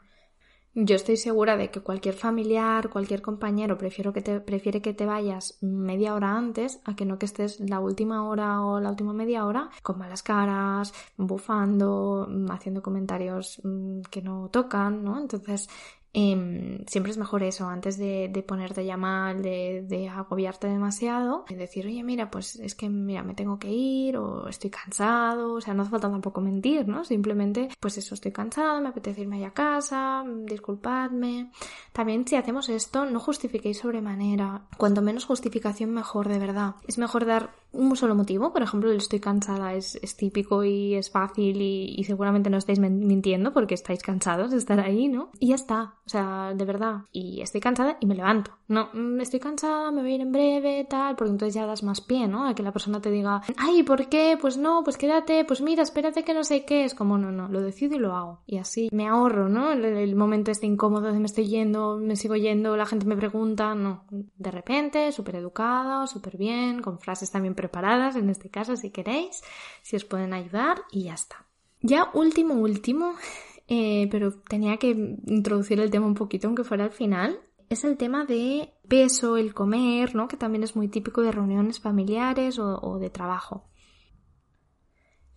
Yo 0.74 0.96
estoy 0.96 1.18
segura 1.18 1.58
de 1.58 1.70
que 1.70 1.82
cualquier 1.82 2.16
familiar, 2.16 2.90
cualquier 2.90 3.22
compañero 3.22 3.78
prefiero 3.78 4.14
que 4.14 4.22
te, 4.22 4.40
prefiere 4.40 4.82
que 4.82 4.94
te 4.94 5.06
vayas 5.06 5.58
media 5.62 6.16
hora 6.16 6.32
antes 6.36 6.80
a 6.86 6.96
que 6.96 7.06
no 7.06 7.20
que 7.20 7.26
estés 7.28 7.60
la 7.60 7.80
última 7.80 8.28
hora 8.28 8.62
o 8.62 8.80
la 8.80 8.90
última 8.90 9.14
media 9.14 9.46
hora 9.46 9.70
con 9.84 10.00
malas 10.00 10.24
caras, 10.24 10.94
bufando, 11.18 12.28
haciendo 12.50 12.82
comentarios 12.82 13.62
mm, 13.64 14.02
que 14.10 14.22
no 14.24 14.50
tocan, 14.50 15.04
¿no? 15.04 15.20
Entonces, 15.20 15.70
Em, 16.14 16.86
siempre 16.88 17.12
es 17.12 17.18
mejor 17.18 17.42
eso, 17.44 17.68
antes 17.68 17.98
de, 17.98 18.44
ponerte 18.46 18.86
ya 18.86 18.98
mal, 18.98 19.42
de, 19.42 19.86
de, 19.88 20.10
agobiarte 20.10 20.68
demasiado, 20.68 21.46
de 21.48 21.56
decir, 21.56 21.86
oye, 21.86 22.04
mira, 22.04 22.30
pues 22.30 22.58
es 22.58 22.76
que, 22.76 22.90
mira, 22.90 23.24
me 23.24 23.34
tengo 23.34 23.58
que 23.60 23.70
ir 23.70 24.18
o 24.18 24.50
estoy 24.50 24.70
cansado, 24.70 25.54
o 25.54 25.62
sea, 25.62 25.74
no 25.74 25.84
hace 25.84 25.92
falta 25.92 26.12
tampoco 26.12 26.42
mentir, 26.42 26.88
¿no? 26.88 27.06
Simplemente, 27.06 27.70
pues 27.80 27.98
eso, 27.98 28.16
estoy 28.16 28.34
cansado, 28.34 28.82
me 28.82 28.90
apetece 28.90 29.22
irme 29.22 29.46
a 29.46 29.52
casa, 29.52 30.26
disculpadme. 30.46 31.52
También 31.94 32.28
si 32.28 32.36
hacemos 32.36 32.68
esto, 32.68 33.06
no 33.06 33.20
justifiquéis 33.20 33.80
sobremanera. 33.80 34.68
Cuanto 34.78 35.02
menos 35.02 35.26
justificación, 35.26 35.92
mejor, 35.92 36.28
de 36.28 36.40
verdad. 36.40 36.76
Es 36.88 36.98
mejor 36.98 37.26
dar 37.26 37.61
un 37.74 37.96
solo 37.96 38.16
motivo, 38.16 38.52
por 38.52 38.62
ejemplo, 38.62 38.92
estoy 38.92 39.20
cansada 39.20 39.74
es, 39.74 40.00
típico 40.18 40.64
y 40.64 40.96
es 40.96 41.10
fácil 41.10 41.62
y, 41.62 42.04
seguramente 42.04 42.50
no 42.50 42.58
estáis 42.58 42.80
mintiendo 42.80 43.54
porque 43.54 43.76
estáis 43.76 44.02
cansados 44.02 44.52
de 44.52 44.58
estar 44.58 44.80
ahí, 44.80 45.08
¿no? 45.08 45.30
Y 45.40 45.50
ya 45.50 45.56
está 45.56 45.96
o 46.06 46.10
sea, 46.12 46.54
de 46.54 46.66
verdad. 46.66 47.04
Y 47.14 47.40
estoy 47.40 47.62
cansada 47.62 47.96
y 48.02 48.06
me 48.06 48.16
levanto. 48.16 48.52
No, 48.68 48.90
mm, 48.92 49.22
estoy 49.22 49.40
cansada, 49.40 49.92
me 49.92 50.02
voy 50.02 50.12
a 50.12 50.16
ir 50.16 50.22
en 50.22 50.34
breve, 50.34 50.86
tal, 50.90 51.16
porque 51.16 51.32
entonces 51.32 51.54
ya 51.54 51.66
das 51.66 51.84
más 51.84 52.02
pie, 52.02 52.28
¿no? 52.28 52.48
A 52.48 52.54
que 52.54 52.64
la 52.64 52.74
persona 52.74 53.00
te 53.00 53.10
diga, 53.10 53.42
ay, 53.56 53.84
¿por 53.84 54.10
qué? 54.10 54.38
Pues 54.40 54.58
no, 54.58 54.84
pues 54.84 54.98
quédate, 54.98 55.46
pues 55.46 55.62
mira, 55.62 55.84
espérate 55.84 56.26
que 56.26 56.34
no 56.34 56.44
sé 56.44 56.66
qué. 56.66 56.84
Es 56.84 56.96
como, 56.96 57.18
no, 57.18 57.32
no, 57.32 57.48
lo 57.48 57.62
decido 57.62 57.96
y 57.96 58.00
lo 58.00 58.14
hago. 58.14 58.42
Y 58.46 58.58
así 58.58 58.90
me 58.92 59.08
ahorro, 59.08 59.48
¿no? 59.48 59.72
El, 59.72 60.16
momento 60.18 60.52
este 60.52 60.68
incómodo 60.68 61.14
de 61.14 61.20
me 61.20 61.28
estoy 61.28 61.48
yendo, 61.48 61.98
me 61.98 62.18
sigo 62.18 62.36
yendo, 62.36 62.76
la 62.76 62.86
gente 62.86 63.06
me 63.06 63.16
pregunta, 63.16 63.74
no. 63.74 64.04
De 64.10 64.52
repente, 64.52 65.14
súper 65.14 65.38
educado, 65.38 66.08
súper 66.08 66.36
bien, 66.36 66.82
con 66.82 67.00
frases 67.00 67.32
también 67.32 67.56
preparadas, 67.62 68.16
en 68.16 68.30
este 68.30 68.50
caso, 68.50 68.76
si 68.76 68.90
queréis, 68.90 69.42
si 69.84 69.96
os 69.96 70.04
pueden 70.04 70.34
ayudar 70.34 70.82
y 70.92 71.04
ya 71.04 71.14
está. 71.14 71.46
Ya 71.82 72.10
último, 72.14 72.56
último, 72.56 73.14
eh, 73.68 74.08
pero 74.10 74.32
tenía 74.34 74.78
que 74.78 74.90
introducir 75.28 75.80
el 75.80 75.92
tema 75.92 76.08
un 76.08 76.16
poquito, 76.16 76.48
aunque 76.48 76.64
fuera 76.64 76.86
al 76.86 76.92
final. 76.92 77.40
Es 77.70 77.84
el 77.86 77.96
tema 77.98 78.26
de 78.26 78.74
peso, 78.88 79.38
el 79.38 79.54
comer, 79.54 80.16
¿no? 80.16 80.28
Que 80.28 80.38
también 80.38 80.64
es 80.64 80.76
muy 80.76 80.90
típico 80.90 81.22
de 81.22 81.32
reuniones 81.32 81.80
familiares 81.80 82.60
o, 82.60 82.98
de 83.00 83.10
trabajo. 83.10 83.70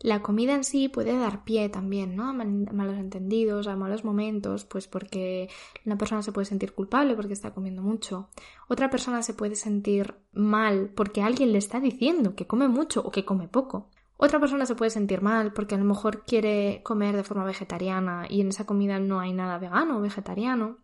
La 0.04 0.20
comida 0.20 0.54
en 0.54 0.64
sí 0.64 0.90
puede 0.90 1.16
dar 1.18 1.44
pie 1.44 1.70
también, 1.70 2.14
¿no? 2.14 2.28
A 2.28 2.34
malos 2.34 2.98
entendidos, 2.98 3.66
a 3.66 3.74
malos 3.74 4.04
momentos, 4.04 4.66
pues 4.66 4.86
porque 4.86 5.48
una 5.86 5.96
persona 5.96 6.20
se 6.20 6.30
puede 6.30 6.44
sentir 6.44 6.74
culpable 6.74 7.14
porque 7.14 7.32
está 7.32 7.54
comiendo 7.54 7.80
mucho. 7.80 8.28
Otra 8.68 8.90
persona 8.90 9.22
se 9.22 9.32
puede 9.32 9.56
sentir 9.56 10.14
mal 10.34 10.90
porque 10.94 11.22
alguien 11.22 11.52
le 11.52 11.58
está 11.58 11.80
diciendo 11.80 12.34
que 12.34 12.46
come 12.46 12.68
mucho 12.68 13.00
o 13.00 13.10
que 13.10 13.24
come 13.24 13.48
poco. 13.48 13.88
Otra 14.18 14.38
persona 14.40 14.66
se 14.66 14.74
puede 14.74 14.90
sentir 14.90 15.22
mal 15.22 15.54
porque 15.54 15.74
a 15.74 15.78
lo 15.78 15.86
mejor 15.86 16.24
quiere 16.26 16.82
comer 16.84 17.16
de 17.16 17.24
forma 17.24 17.46
vegetariana 17.46 18.26
y 18.28 18.42
en 18.42 18.48
esa 18.48 18.66
comida 18.66 18.98
no 18.98 19.20
hay 19.20 19.32
nada 19.32 19.56
vegano 19.56 19.96
o 19.96 20.02
vegetariano. 20.02 20.83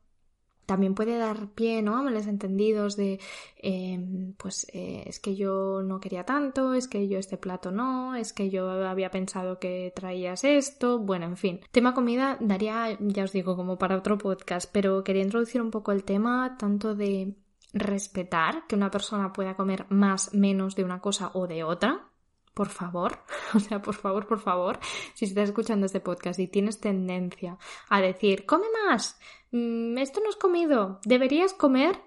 También 0.71 0.95
puede 0.95 1.19
dar 1.19 1.49
pie 1.49 1.83
¿no? 1.83 1.97
a 1.97 2.03
males 2.05 2.29
entendidos 2.29 2.95
de, 2.95 3.19
em, 3.57 4.35
pues 4.35 4.69
eh, 4.73 5.03
es 5.05 5.19
que 5.19 5.35
yo 5.35 5.83
no 5.83 5.99
quería 5.99 6.25
tanto, 6.25 6.75
es 6.75 6.87
que 6.87 7.09
yo 7.09 7.19
este 7.19 7.37
plato 7.37 7.73
no, 7.73 8.15
es 8.15 8.33
que 8.33 8.51
yo 8.51 8.71
había 8.71 9.11
pensado 9.11 9.59
que 9.59 9.93
traías 9.97 10.45
esto, 10.45 11.01
bueno, 11.01 11.27
en 11.27 11.37
fin. 11.37 11.61
Tema 11.73 11.93
comida 11.93 12.37
daría, 12.39 12.97
ya 13.01 13.25
os 13.25 13.33
digo, 13.33 13.57
como 13.57 13.79
para 13.79 13.97
otro 13.97 14.17
podcast, 14.17 14.71
pero 14.73 15.03
quería 15.03 15.25
introducir 15.25 15.61
un 15.61 15.73
poco 15.73 15.91
el 15.91 16.05
tema 16.05 16.57
tanto 16.57 16.95
de 16.95 17.35
respetar 17.73 18.69
que 18.69 18.77
una 18.77 18.93
persona 18.93 19.33
pueda 19.33 19.57
comer 19.57 19.87
más, 19.89 20.33
menos 20.35 20.77
de 20.77 20.85
una 20.85 21.01
cosa 21.01 21.33
o 21.35 21.49
de 21.49 21.65
otra, 21.65 22.10
por 22.55 22.69
favor, 22.69 23.19
o 23.55 23.61
sea, 23.61 23.83
por 23.83 23.95
favor, 23.95 24.27
por 24.27 24.41
favor, 24.41 24.79
si 25.15 25.25
estás 25.25 25.49
escuchando 25.49 25.87
este 25.87 26.01
podcast 26.01 26.39
y 26.39 26.49
tienes 26.49 26.81
tendencia 26.81 27.59
a 27.89 28.01
decir, 28.01 28.47
come 28.47 28.67
más, 28.87 29.19
mm, 29.53 29.99
esto 29.99 30.21
no 30.21 30.29
has 30.29 30.37
comido, 30.37 31.01
deberías 31.05 31.53
comer, 31.55 32.01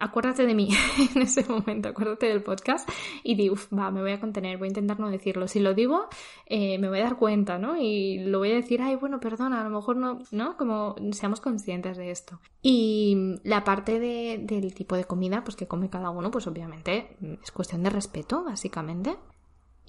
acuérdate 0.00 0.46
de 0.46 0.54
mí 0.54 0.68
en 1.14 1.22
ese 1.22 1.44
momento, 1.44 1.88
acuérdate 1.88 2.26
del 2.26 2.42
podcast 2.42 2.88
y 3.22 3.34
di, 3.34 3.50
uff, 3.50 3.72
va, 3.72 3.90
me 3.90 4.00
voy 4.00 4.12
a 4.12 4.20
contener, 4.20 4.58
voy 4.58 4.66
a 4.66 4.68
intentar 4.68 5.00
no 5.00 5.10
decirlo. 5.10 5.48
Si 5.48 5.60
lo 5.60 5.74
digo, 5.74 6.08
eh, 6.46 6.78
me 6.78 6.88
voy 6.88 7.00
a 7.00 7.04
dar 7.04 7.16
cuenta, 7.16 7.58
¿no? 7.58 7.76
Y 7.76 8.18
lo 8.18 8.38
voy 8.38 8.52
a 8.52 8.56
decir, 8.56 8.82
ay, 8.82 8.96
bueno, 8.96 9.20
perdona, 9.20 9.60
a 9.60 9.64
lo 9.64 9.70
mejor 9.70 9.96
no, 9.96 10.20
¿no? 10.30 10.56
Como 10.56 10.96
seamos 11.12 11.40
conscientes 11.40 11.96
de 11.96 12.10
esto. 12.10 12.40
Y 12.62 13.36
la 13.44 13.64
parte 13.64 13.98
de, 13.98 14.38
del 14.42 14.74
tipo 14.74 14.96
de 14.96 15.04
comida, 15.04 15.42
pues 15.44 15.56
que 15.56 15.66
come 15.66 15.90
cada 15.90 16.10
uno, 16.10 16.30
pues 16.30 16.46
obviamente 16.46 17.16
es 17.42 17.50
cuestión 17.50 17.82
de 17.82 17.90
respeto, 17.90 18.44
básicamente 18.44 19.16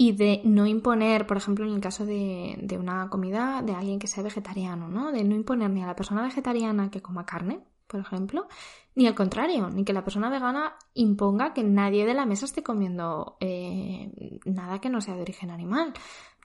y 0.02 0.14
de 0.14 0.40
no 0.46 0.66
imponer, 0.66 1.28
por 1.28 1.36
ejemplo, 1.36 1.66
en 1.66 1.74
el 1.74 1.82
caso 1.82 2.06
de, 2.06 2.58
de, 2.62 2.78
una 2.78 3.10
comida 3.10 3.62
de 3.62 3.74
alguien 3.74 4.00
que 4.00 4.08
sea 4.08 4.24
vegetariano, 4.24 4.88
¿no? 4.88 5.12
De 5.12 5.26
no 5.26 5.36
imponer 5.36 5.70
ni 5.72 5.84
a 5.84 5.88
la 5.88 5.96
persona 5.98 6.24
vegetariana 6.24 6.90
que 6.90 7.02
coma 7.02 7.26
carne, 7.26 7.60
por 7.86 8.00
ejemplo, 8.00 8.48
ni 8.96 9.08
al 9.08 9.14
contrario, 9.14 9.70
ni 9.70 9.84
que 9.84 9.92
la 9.92 10.06
persona 10.06 10.30
vegana 10.30 10.76
imponga 10.94 11.54
que 11.54 11.64
nadie 11.64 12.06
de 12.06 12.14
la 12.14 12.26
mesa 12.26 12.46
esté 12.46 12.64
comiendo 12.64 13.36
eh, 13.42 14.40
nada 14.46 14.80
que 14.80 14.90
no 14.90 15.02
sea 15.02 15.16
de 15.16 15.22
origen 15.22 15.52
animal 15.52 15.92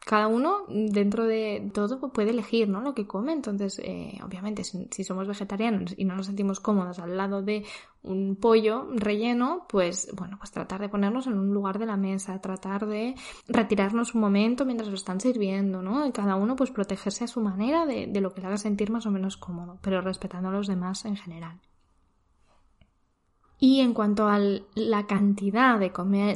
cada 0.04 0.28
uno 0.28 0.64
dentro 0.68 1.24
de 1.24 1.70
todo 1.72 2.12
puede 2.12 2.30
elegir 2.30 2.68
¿no? 2.68 2.83
lo 2.83 2.94
que 2.94 3.07
come. 3.07 3.33
Entonces, 3.33 3.80
eh, 3.83 4.18
obviamente, 4.22 4.62
si, 4.64 5.04
somos 5.04 5.26
vegetarianos 5.26 5.94
y 5.96 6.04
no 6.04 6.14
nos 6.14 6.26
sentimos 6.26 6.61
cómodos 6.61 6.98
al 6.98 7.16
lado 7.16 7.42
de 7.42 7.64
un 8.02 8.37
pollo 8.37 8.87
relleno, 8.94 9.66
pues 9.68 10.11
bueno, 10.14 10.37
pues 10.38 10.50
tratar 10.50 10.80
de 10.83 10.90
ponernos 10.90 11.26
en 11.26 11.38
un 11.38 11.54
lugar 11.54 11.78
de 11.78 11.87
la 11.87 11.96
mesa, 11.96 12.38
tratar 12.40 12.87
de 12.87 13.14
retirarnos 13.48 14.14
un 14.14 14.20
momento 14.20 14.66
mientras 14.66 14.90
lo 14.90 14.94
están 14.94 15.20
sirviendo, 15.20 15.80
¿no? 15.80 16.07
Y 16.07 16.12
cada 16.12 16.37
uno 16.37 16.54
pues 16.54 16.70
protegerse 16.70 17.24
a 17.24 17.28
su 17.28 17.40
manera 17.40 17.87
de, 17.87 18.07
de 18.07 18.20
lo 18.20 18.35
que 18.35 18.42
le 18.42 18.48
haga 18.48 18.59
sentir 18.59 18.90
más 18.90 19.07
o 19.07 19.11
menos 19.11 19.38
cómodo, 19.38 19.78
pero 19.80 20.02
respetando 20.02 20.50
a 20.50 20.52
los 20.52 20.66
demás 20.66 21.07
en 21.07 21.16
general. 21.16 21.61
Y 23.58 23.80
en 23.80 23.94
cuanto 23.94 24.26
a 24.26 24.38
la 24.38 25.06
cantidad 25.06 25.78
de, 25.78 25.90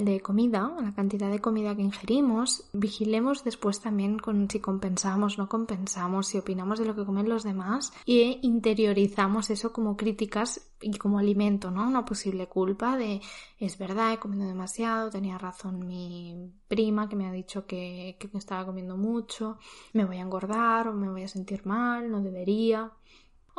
de, 0.05 0.21
comida, 0.21 0.73
la 0.81 0.95
cantidad 0.95 1.31
de 1.31 1.41
comida 1.41 1.75
que 1.75 1.83
ingerimos, 1.83 2.65
vigilemos 2.73 3.45
después 3.45 3.81
también 3.81 4.19
con 4.19 4.49
si 4.49 4.61
compensamos, 4.61 5.37
no 5.37 5.49
compensamos, 5.49 6.29
si 6.29 6.39
opinamos 6.39 6.79
de 6.79 6.87
lo 6.87 6.95
que 6.95 7.05
comen 7.05 7.29
los 7.29 7.43
demás 7.43 7.93
e 8.07 8.39
interiorizamos 8.43 9.51
eso 9.51 9.73
como 9.73 9.97
críticas 9.97 10.71
y 10.81 10.97
como 10.97 11.19
alimento, 11.19 11.73
¿no? 11.73 11.87
Una 11.89 12.05
posible 12.05 12.47
culpa 12.47 12.97
de 12.97 13.21
es 13.59 13.77
verdad, 13.79 14.13
he 14.13 14.19
comido 14.19 14.47
demasiado, 14.47 15.11
tenía 15.11 15.39
razón 15.39 15.87
mi 15.87 16.53
prima 16.69 17.09
que 17.09 17.17
me 17.17 17.27
ha 17.27 17.33
dicho 17.33 17.67
que, 17.67 18.17
que 18.19 18.31
estaba 18.39 18.65
comiendo 18.65 18.97
mucho, 18.97 19.59
me 19.93 20.05
voy 20.05 20.19
a 20.19 20.23
engordar 20.23 20.89
o 20.89 20.95
me 20.95 21.11
voy 21.11 21.25
a 21.25 21.29
sentir 21.29 21.67
mal, 21.67 22.11
no 22.11 22.23
debería. 22.23 22.93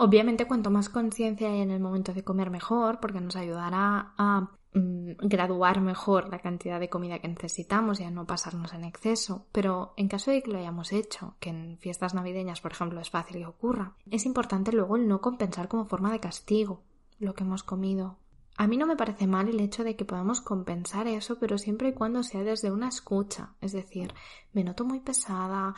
Obviamente, 0.01 0.47
cuanto 0.47 0.71
más 0.71 0.87
conciencia 0.87 1.49
hay 1.49 1.59
en 1.59 1.71
el 1.71 1.81
momento 1.81 2.13
de 2.13 2.23
comer 2.23 2.49
mejor, 2.49 3.01
porque 3.01 3.19
nos 3.19 3.35
ayudará 3.35 4.13
a 4.17 4.49
mm, 4.73 5.27
graduar 5.27 5.81
mejor 5.81 6.29
la 6.29 6.39
cantidad 6.39 6.79
de 6.79 6.87
comida 6.87 7.19
que 7.19 7.27
necesitamos 7.27 7.99
y 7.99 8.05
a 8.05 8.09
no 8.09 8.25
pasarnos 8.25 8.73
en 8.73 8.85
exceso. 8.85 9.47
Pero 9.51 9.93
en 9.97 10.07
caso 10.07 10.31
de 10.31 10.41
que 10.41 10.51
lo 10.51 10.57
hayamos 10.57 10.93
hecho, 10.93 11.35
que 11.41 11.49
en 11.49 11.77
fiestas 11.79 12.13
navideñas, 12.13 12.61
por 12.61 12.71
ejemplo, 12.71 13.01
es 13.01 13.09
fácil 13.09 13.39
que 13.39 13.45
ocurra, 13.45 13.95
es 14.09 14.25
importante 14.25 14.71
luego 14.71 14.95
el 14.95 15.05
no 15.05 15.19
compensar 15.19 15.67
como 15.67 15.83
forma 15.83 16.13
de 16.13 16.21
castigo 16.21 16.81
lo 17.19 17.33
que 17.33 17.43
hemos 17.43 17.63
comido 17.63 18.15
a 18.59 18.67
mí 18.67 18.75
no 18.75 18.85
me 18.85 18.97
parece 18.97 19.25
mal 19.25 19.47
el 19.47 19.61
hecho 19.61 19.85
de 19.85 19.95
que 19.95 20.03
podamos 20.03 20.41
compensar 20.41 21.07
eso, 21.07 21.39
pero 21.39 21.57
siempre 21.57 21.87
y 21.87 21.93
cuando 21.93 22.23
sea 22.23 22.43
desde 22.43 22.69
una 22.69 22.89
escucha. 22.89 23.55
Es 23.61 23.71
decir, 23.71 24.13
me 24.51 24.65
noto 24.65 24.83
muy 24.83 24.99
pesada, 24.99 25.73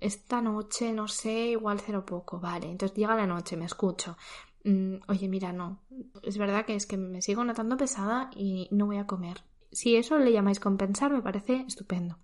esta 0.00 0.42
noche, 0.42 0.92
no 0.92 1.06
sé, 1.06 1.50
igual 1.50 1.78
cero 1.78 2.04
poco, 2.04 2.40
vale. 2.40 2.68
Entonces 2.68 2.98
llega 2.98 3.14
la 3.14 3.28
noche, 3.28 3.56
me 3.56 3.66
escucho. 3.66 4.16
Mm, 4.64 4.96
oye, 5.06 5.28
mira, 5.28 5.52
no. 5.52 5.84
Es 6.24 6.36
verdad 6.36 6.66
que 6.66 6.74
es 6.74 6.84
que 6.84 6.96
me 6.96 7.22
sigo 7.22 7.44
notando 7.44 7.76
pesada 7.76 8.28
y 8.34 8.66
no 8.72 8.86
voy 8.86 8.96
a 8.96 9.06
comer. 9.06 9.44
Si 9.70 9.94
eso 9.94 10.18
le 10.18 10.32
llamáis 10.32 10.58
compensar, 10.58 11.12
me 11.12 11.22
parece 11.22 11.64
estupendo. 11.68 12.18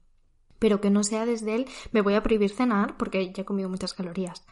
Pero 0.59 0.81
que 0.81 0.91
no 0.91 1.05
sea 1.05 1.27
desde 1.27 1.55
él, 1.55 1.67
me 1.93 2.01
voy 2.01 2.15
a 2.15 2.25
prohibir 2.25 2.51
cenar 2.51 2.97
porque 2.97 3.33
ya 3.33 3.43
he 3.43 3.47
comido 3.47 3.69
muchas 3.69 3.95
calorías. 3.95 4.45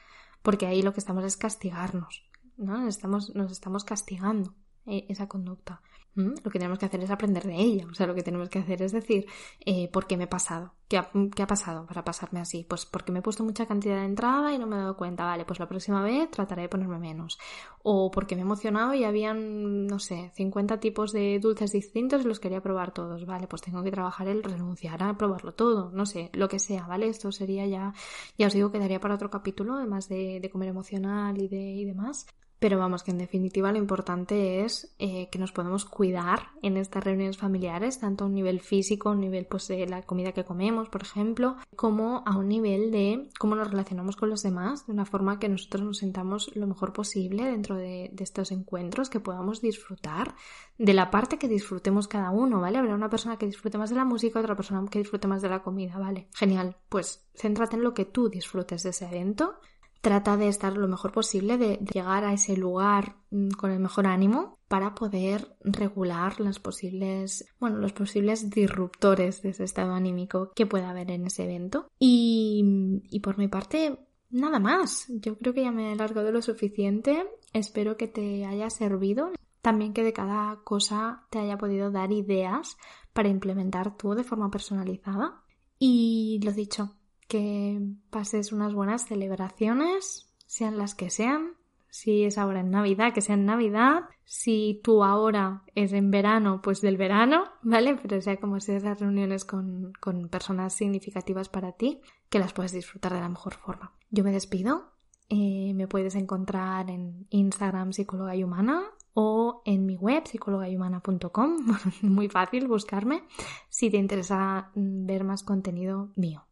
Porque 0.42 0.66
ahí 0.66 0.81
lo 0.81 0.92
que 0.92 1.01
estamos 1.01 1.25
es 1.25 1.37
castigarnos. 1.37 2.23
¿no? 2.57 2.87
estamos, 2.87 3.35
nos 3.35 3.51
estamos 3.51 3.83
castigando. 3.83 4.55
Eh, 4.87 5.07
esa 5.09 5.27
conducta. 5.29 5.81
Lo 6.16 6.49
que 6.49 6.61
tenemos 6.61 6.79
que 6.79 6.87
hacer 6.87 7.03
es 7.03 7.11
aprender 7.11 7.42
de 7.44 7.57
ella. 7.57 7.87
O 7.90 7.94
sea, 7.94 8.07
lo 8.07 8.14
que 8.14 8.23
tenemos 8.23 8.49
que 8.49 8.61
hacer 8.61 8.81
es 8.83 8.92
decir, 8.92 9.27
eh, 9.66 9.90
¿por 9.90 10.07
qué 10.07 10.16
me 10.16 10.25
he 10.25 10.29
pasado? 10.29 10.73
¿Qué 10.87 10.97
ha, 10.97 11.11
¿Qué 11.35 11.42
ha, 11.42 11.47
pasado 11.49 11.87
para 11.87 12.05
pasarme 12.05 12.38
así? 12.38 12.64
Pues 12.68 12.87
porque 12.87 13.11
me 13.11 13.18
he 13.18 13.23
puesto 13.23 13.42
mucha 13.42 13.66
cantidad 13.66 13.97
de 13.97 14.05
entrada 14.05 14.53
y 14.53 14.59
no 14.59 14.68
me 14.68 14.77
he 14.77 14.79
dado 14.79 14.97
cuenta. 14.97 15.25
Vale, 15.25 15.44
pues 15.44 15.59
la 15.59 15.66
próxima 15.66 16.05
vez 16.05 16.31
trataré 16.31 16.62
de 16.62 16.68
ponerme 16.68 16.99
menos. 17.01 17.38
O 17.83 18.12
porque 18.12 18.37
me 18.37 18.42
he 18.42 18.44
emocionado 18.44 18.94
y 18.94 19.03
habían, 19.03 19.87
no 19.88 19.99
sé, 19.99 20.31
50 20.37 20.79
tipos 20.79 21.12
de 21.12 21.40
dulces 21.40 21.73
distintos 21.73 22.25
y 22.25 22.29
los 22.29 22.38
quería 22.38 22.61
probar 22.61 22.92
todos. 22.92 23.27
Vale, 23.27 23.49
pues 23.49 23.62
tengo 23.62 23.83
que 23.83 23.90
trabajar 23.90 24.29
el 24.29 24.44
renunciar 24.44 25.03
a 25.03 25.16
probarlo 25.16 25.55
todo. 25.55 25.90
No 25.90 26.07
sé, 26.07 26.31
lo 26.35 26.49
que 26.49 26.61
sea, 26.61 26.87
¿vale? 26.87 27.09
Esto 27.09 27.33
sería 27.33 27.66
ya, 27.66 27.92
ya 28.38 28.47
os 28.47 28.53
digo, 28.53 28.70
quedaría 28.70 29.01
para 29.01 29.16
otro 29.16 29.31
capítulo, 29.31 29.75
además 29.75 30.09
de, 30.09 30.38
de 30.40 30.51
comer 30.51 30.68
emocional 30.68 31.42
y, 31.42 31.49
de, 31.49 31.57
y 31.57 31.85
demás. 31.85 32.27
Pero 32.64 32.79
vamos, 32.79 33.03
que 33.03 33.11
en 33.11 33.18
definitiva 33.18 33.70
lo 33.72 33.77
importante 33.77 34.64
es 34.64 34.96
eh, 34.98 35.29
que 35.31 35.38
nos 35.38 35.53
podemos 35.53 35.85
cuidar 35.85 36.48
en 36.62 36.79
estas 36.79 37.05
reuniones 37.05 37.37
familiares, 37.37 38.00
tanto 38.00 38.24
a 38.24 38.27
un 38.27 38.33
nivel 38.33 38.61
físico, 38.61 39.11
a 39.11 39.12
un 39.12 39.20
nivel 39.20 39.44
pues, 39.44 39.68
de 39.68 39.87
la 39.87 40.00
comida 40.00 40.33
que 40.33 40.46
comemos, 40.46 40.88
por 40.88 41.03
ejemplo, 41.03 41.57
como 41.77 42.22
a 42.24 42.38
un 42.38 42.48
nivel 42.48 42.90
de 42.90 43.29
cómo 43.38 43.55
nos 43.55 43.70
relacionamos 43.70 44.16
con 44.16 44.31
los 44.31 44.42
demás, 44.42 44.87
de 44.87 44.94
una 44.94 45.05
forma 45.05 45.38
que 45.38 45.50
nosotros 45.50 45.83
nos 45.83 45.98
sentamos 45.98 46.57
lo 46.57 46.66
mejor 46.66 46.94
posible 46.94 47.44
dentro 47.44 47.77
de, 47.77 48.11
estos 48.18 48.50
encuentros, 48.50 49.11
que 49.11 49.20
podamos 49.20 49.61
disfrutar 49.61 50.35
de 50.79 50.94
la 50.94 51.11
parte 51.11 51.37
que 51.37 51.48
disfrutemos 51.48 52.09
cada 52.09 52.31
uno, 52.31 52.62
¿vale? 52.62 52.79
Habrá 52.79 52.94
una 52.94 53.11
persona 53.11 53.37
que 53.37 53.44
disfrute 53.44 53.77
más 53.77 53.90
de 53.90 53.96
la 53.96 54.07
música, 54.07 54.40
otra 54.40 54.57
persona 54.57 54.83
que 54.90 55.00
disfrute 55.00 55.29
más 55.29 55.42
de 55.42 55.50
la 55.50 55.62
comida, 55.62 55.98
¿vale? 55.98 56.29
Genial, 56.33 56.79
pues 56.88 57.27
céntrate 57.35 57.77
en 57.77 57.83
lo 57.83 57.92
que 57.92 58.07
tú 58.07 58.31
disfrutes 58.31 58.85
de 58.85 58.88
ese 58.88 59.05
evento 59.05 59.61
trata 60.05 60.37
de 60.37 60.49
estar 60.49 60.77
lo 60.77 60.87
mejor 60.87 61.12
posible, 61.12 61.57
de, 61.57 61.79
llegar 61.79 62.25
a 62.25 62.35
ese 62.35 62.59
lugar 62.59 63.17
mm, 63.31 63.53
con 63.53 63.71
el 63.71 63.81
mejor 63.81 64.07
ánimo 64.07 64.59
para 64.69 64.95
poder 64.95 65.57
regular 65.61 66.40
las 66.40 66.59
posibles, 66.59 67.47
bueno, 67.59 67.79
los 67.79 67.95
posibles 67.95 68.51
disruptores 68.51 69.40
de 69.40 69.49
ese 69.49 69.64
estado 69.64 69.95
anímico 69.95 70.53
que 70.55 70.67
pueda 70.67 70.90
haber 70.90 71.11
en 71.11 71.27
ese 71.27 71.45
evento. 71.45 71.88
Y, 71.99 73.01
y 73.09 73.21
por 73.21 73.38
mi 73.38 73.49
parte, 73.49 73.99
nada 74.29 74.59
más. 74.59 75.07
Yo 75.09 75.38
creo 75.38 75.55
que 75.55 75.62
ya 75.62 75.73
me 75.73 75.88
he 75.88 75.93
alargado 75.93 76.31
lo 76.31 76.43
suficiente. 76.43 77.25
Espero 77.55 77.97
que 77.97 78.07
te 78.07 78.45
haya 78.45 78.69
servido. 78.69 79.31
También 79.62 79.95
que 79.95 80.05
de 80.05 80.12
cada 80.12 80.61
cosa 80.64 81.25
te 81.31 81.38
haya 81.38 81.57
podido 81.57 81.90
dar 81.90 82.12
ideas 82.12 82.77
para 83.14 83.31
implementar 83.31 83.97
tú 83.97 84.12
de 84.14 84.23
forma 84.23 84.51
personalizada. 84.51 85.43
Y 85.79 86.40
lo 86.45 86.53
dicho, 86.53 86.95
que 87.29 87.81
pases 88.11 88.53
unas 88.53 88.75
buenas 88.75 89.07
celebraciones, 89.07 90.31
sean 90.47 90.79
las 90.79 90.95
que 90.95 91.11
sean. 91.11 91.55
Si 91.91 92.25
es 92.25 92.39
ahora 92.39 92.61
en 92.61 92.71
Navidad, 92.71 93.13
que 93.13 93.21
sea 93.21 93.37
en 93.37 93.45
Navidad. 93.45 94.05
Si 94.25 94.81
tú 94.83 95.05
ahora 95.05 95.63
es 95.75 95.93
en 95.93 96.11
verano, 96.11 96.61
pues 96.63 96.81
del 96.81 96.97
verano, 96.97 97.45
¿vale? 97.63 97.97
Pero 98.01 98.21
sea 98.21 98.37
como 98.39 98.59
sea 98.61 98.77
esas 98.77 99.01
reuniones 99.01 99.45
con, 99.45 99.93
personas 100.31 100.75
significativas 100.75 101.49
para 101.49 101.73
ti, 101.73 102.01
que 102.29 102.39
las 102.39 102.53
puedes 102.53 102.73
disfrutar 102.73 103.13
de 103.13 103.21
la 103.21 103.29
mejor 103.29 103.55
forma. 103.55 103.93
Yo 104.11 104.25
me 104.25 104.33
despido. 104.33 104.93
Eh, 105.31 105.73
me 105.75 105.89
puedes 105.89 106.17
encontrar 106.17 106.91
en 106.91 107.27
Instagram 107.31 107.93
psicóloga 107.93 108.37
y 108.37 108.45
humana 108.45 108.83
o 109.15 109.63
en 109.65 109.87
mi 109.87 109.97
web 109.97 110.27
psicologayhumana.com. 110.27 111.57
Muy 112.03 112.29
fácil 112.29 112.69
buscarme 112.69 113.23
si 113.69 113.91
te 113.91 113.97
interesa 113.97 114.71
ver 114.75 115.25
más 115.25 115.43
contenido 115.43 116.11
mío. 116.17 116.45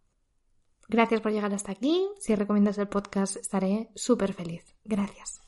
Gracias 0.92 1.22
por 1.22 1.32
llegar 1.32 1.54
hasta 1.54 1.72
aquí. 1.72 2.06
Si 2.20 2.34
recomiendas 2.34 2.76
el 2.76 2.86
podcast 2.86 3.36
estaré 3.36 3.88
súper 3.94 4.34
feliz. 4.34 4.74
Gracias. 4.84 5.41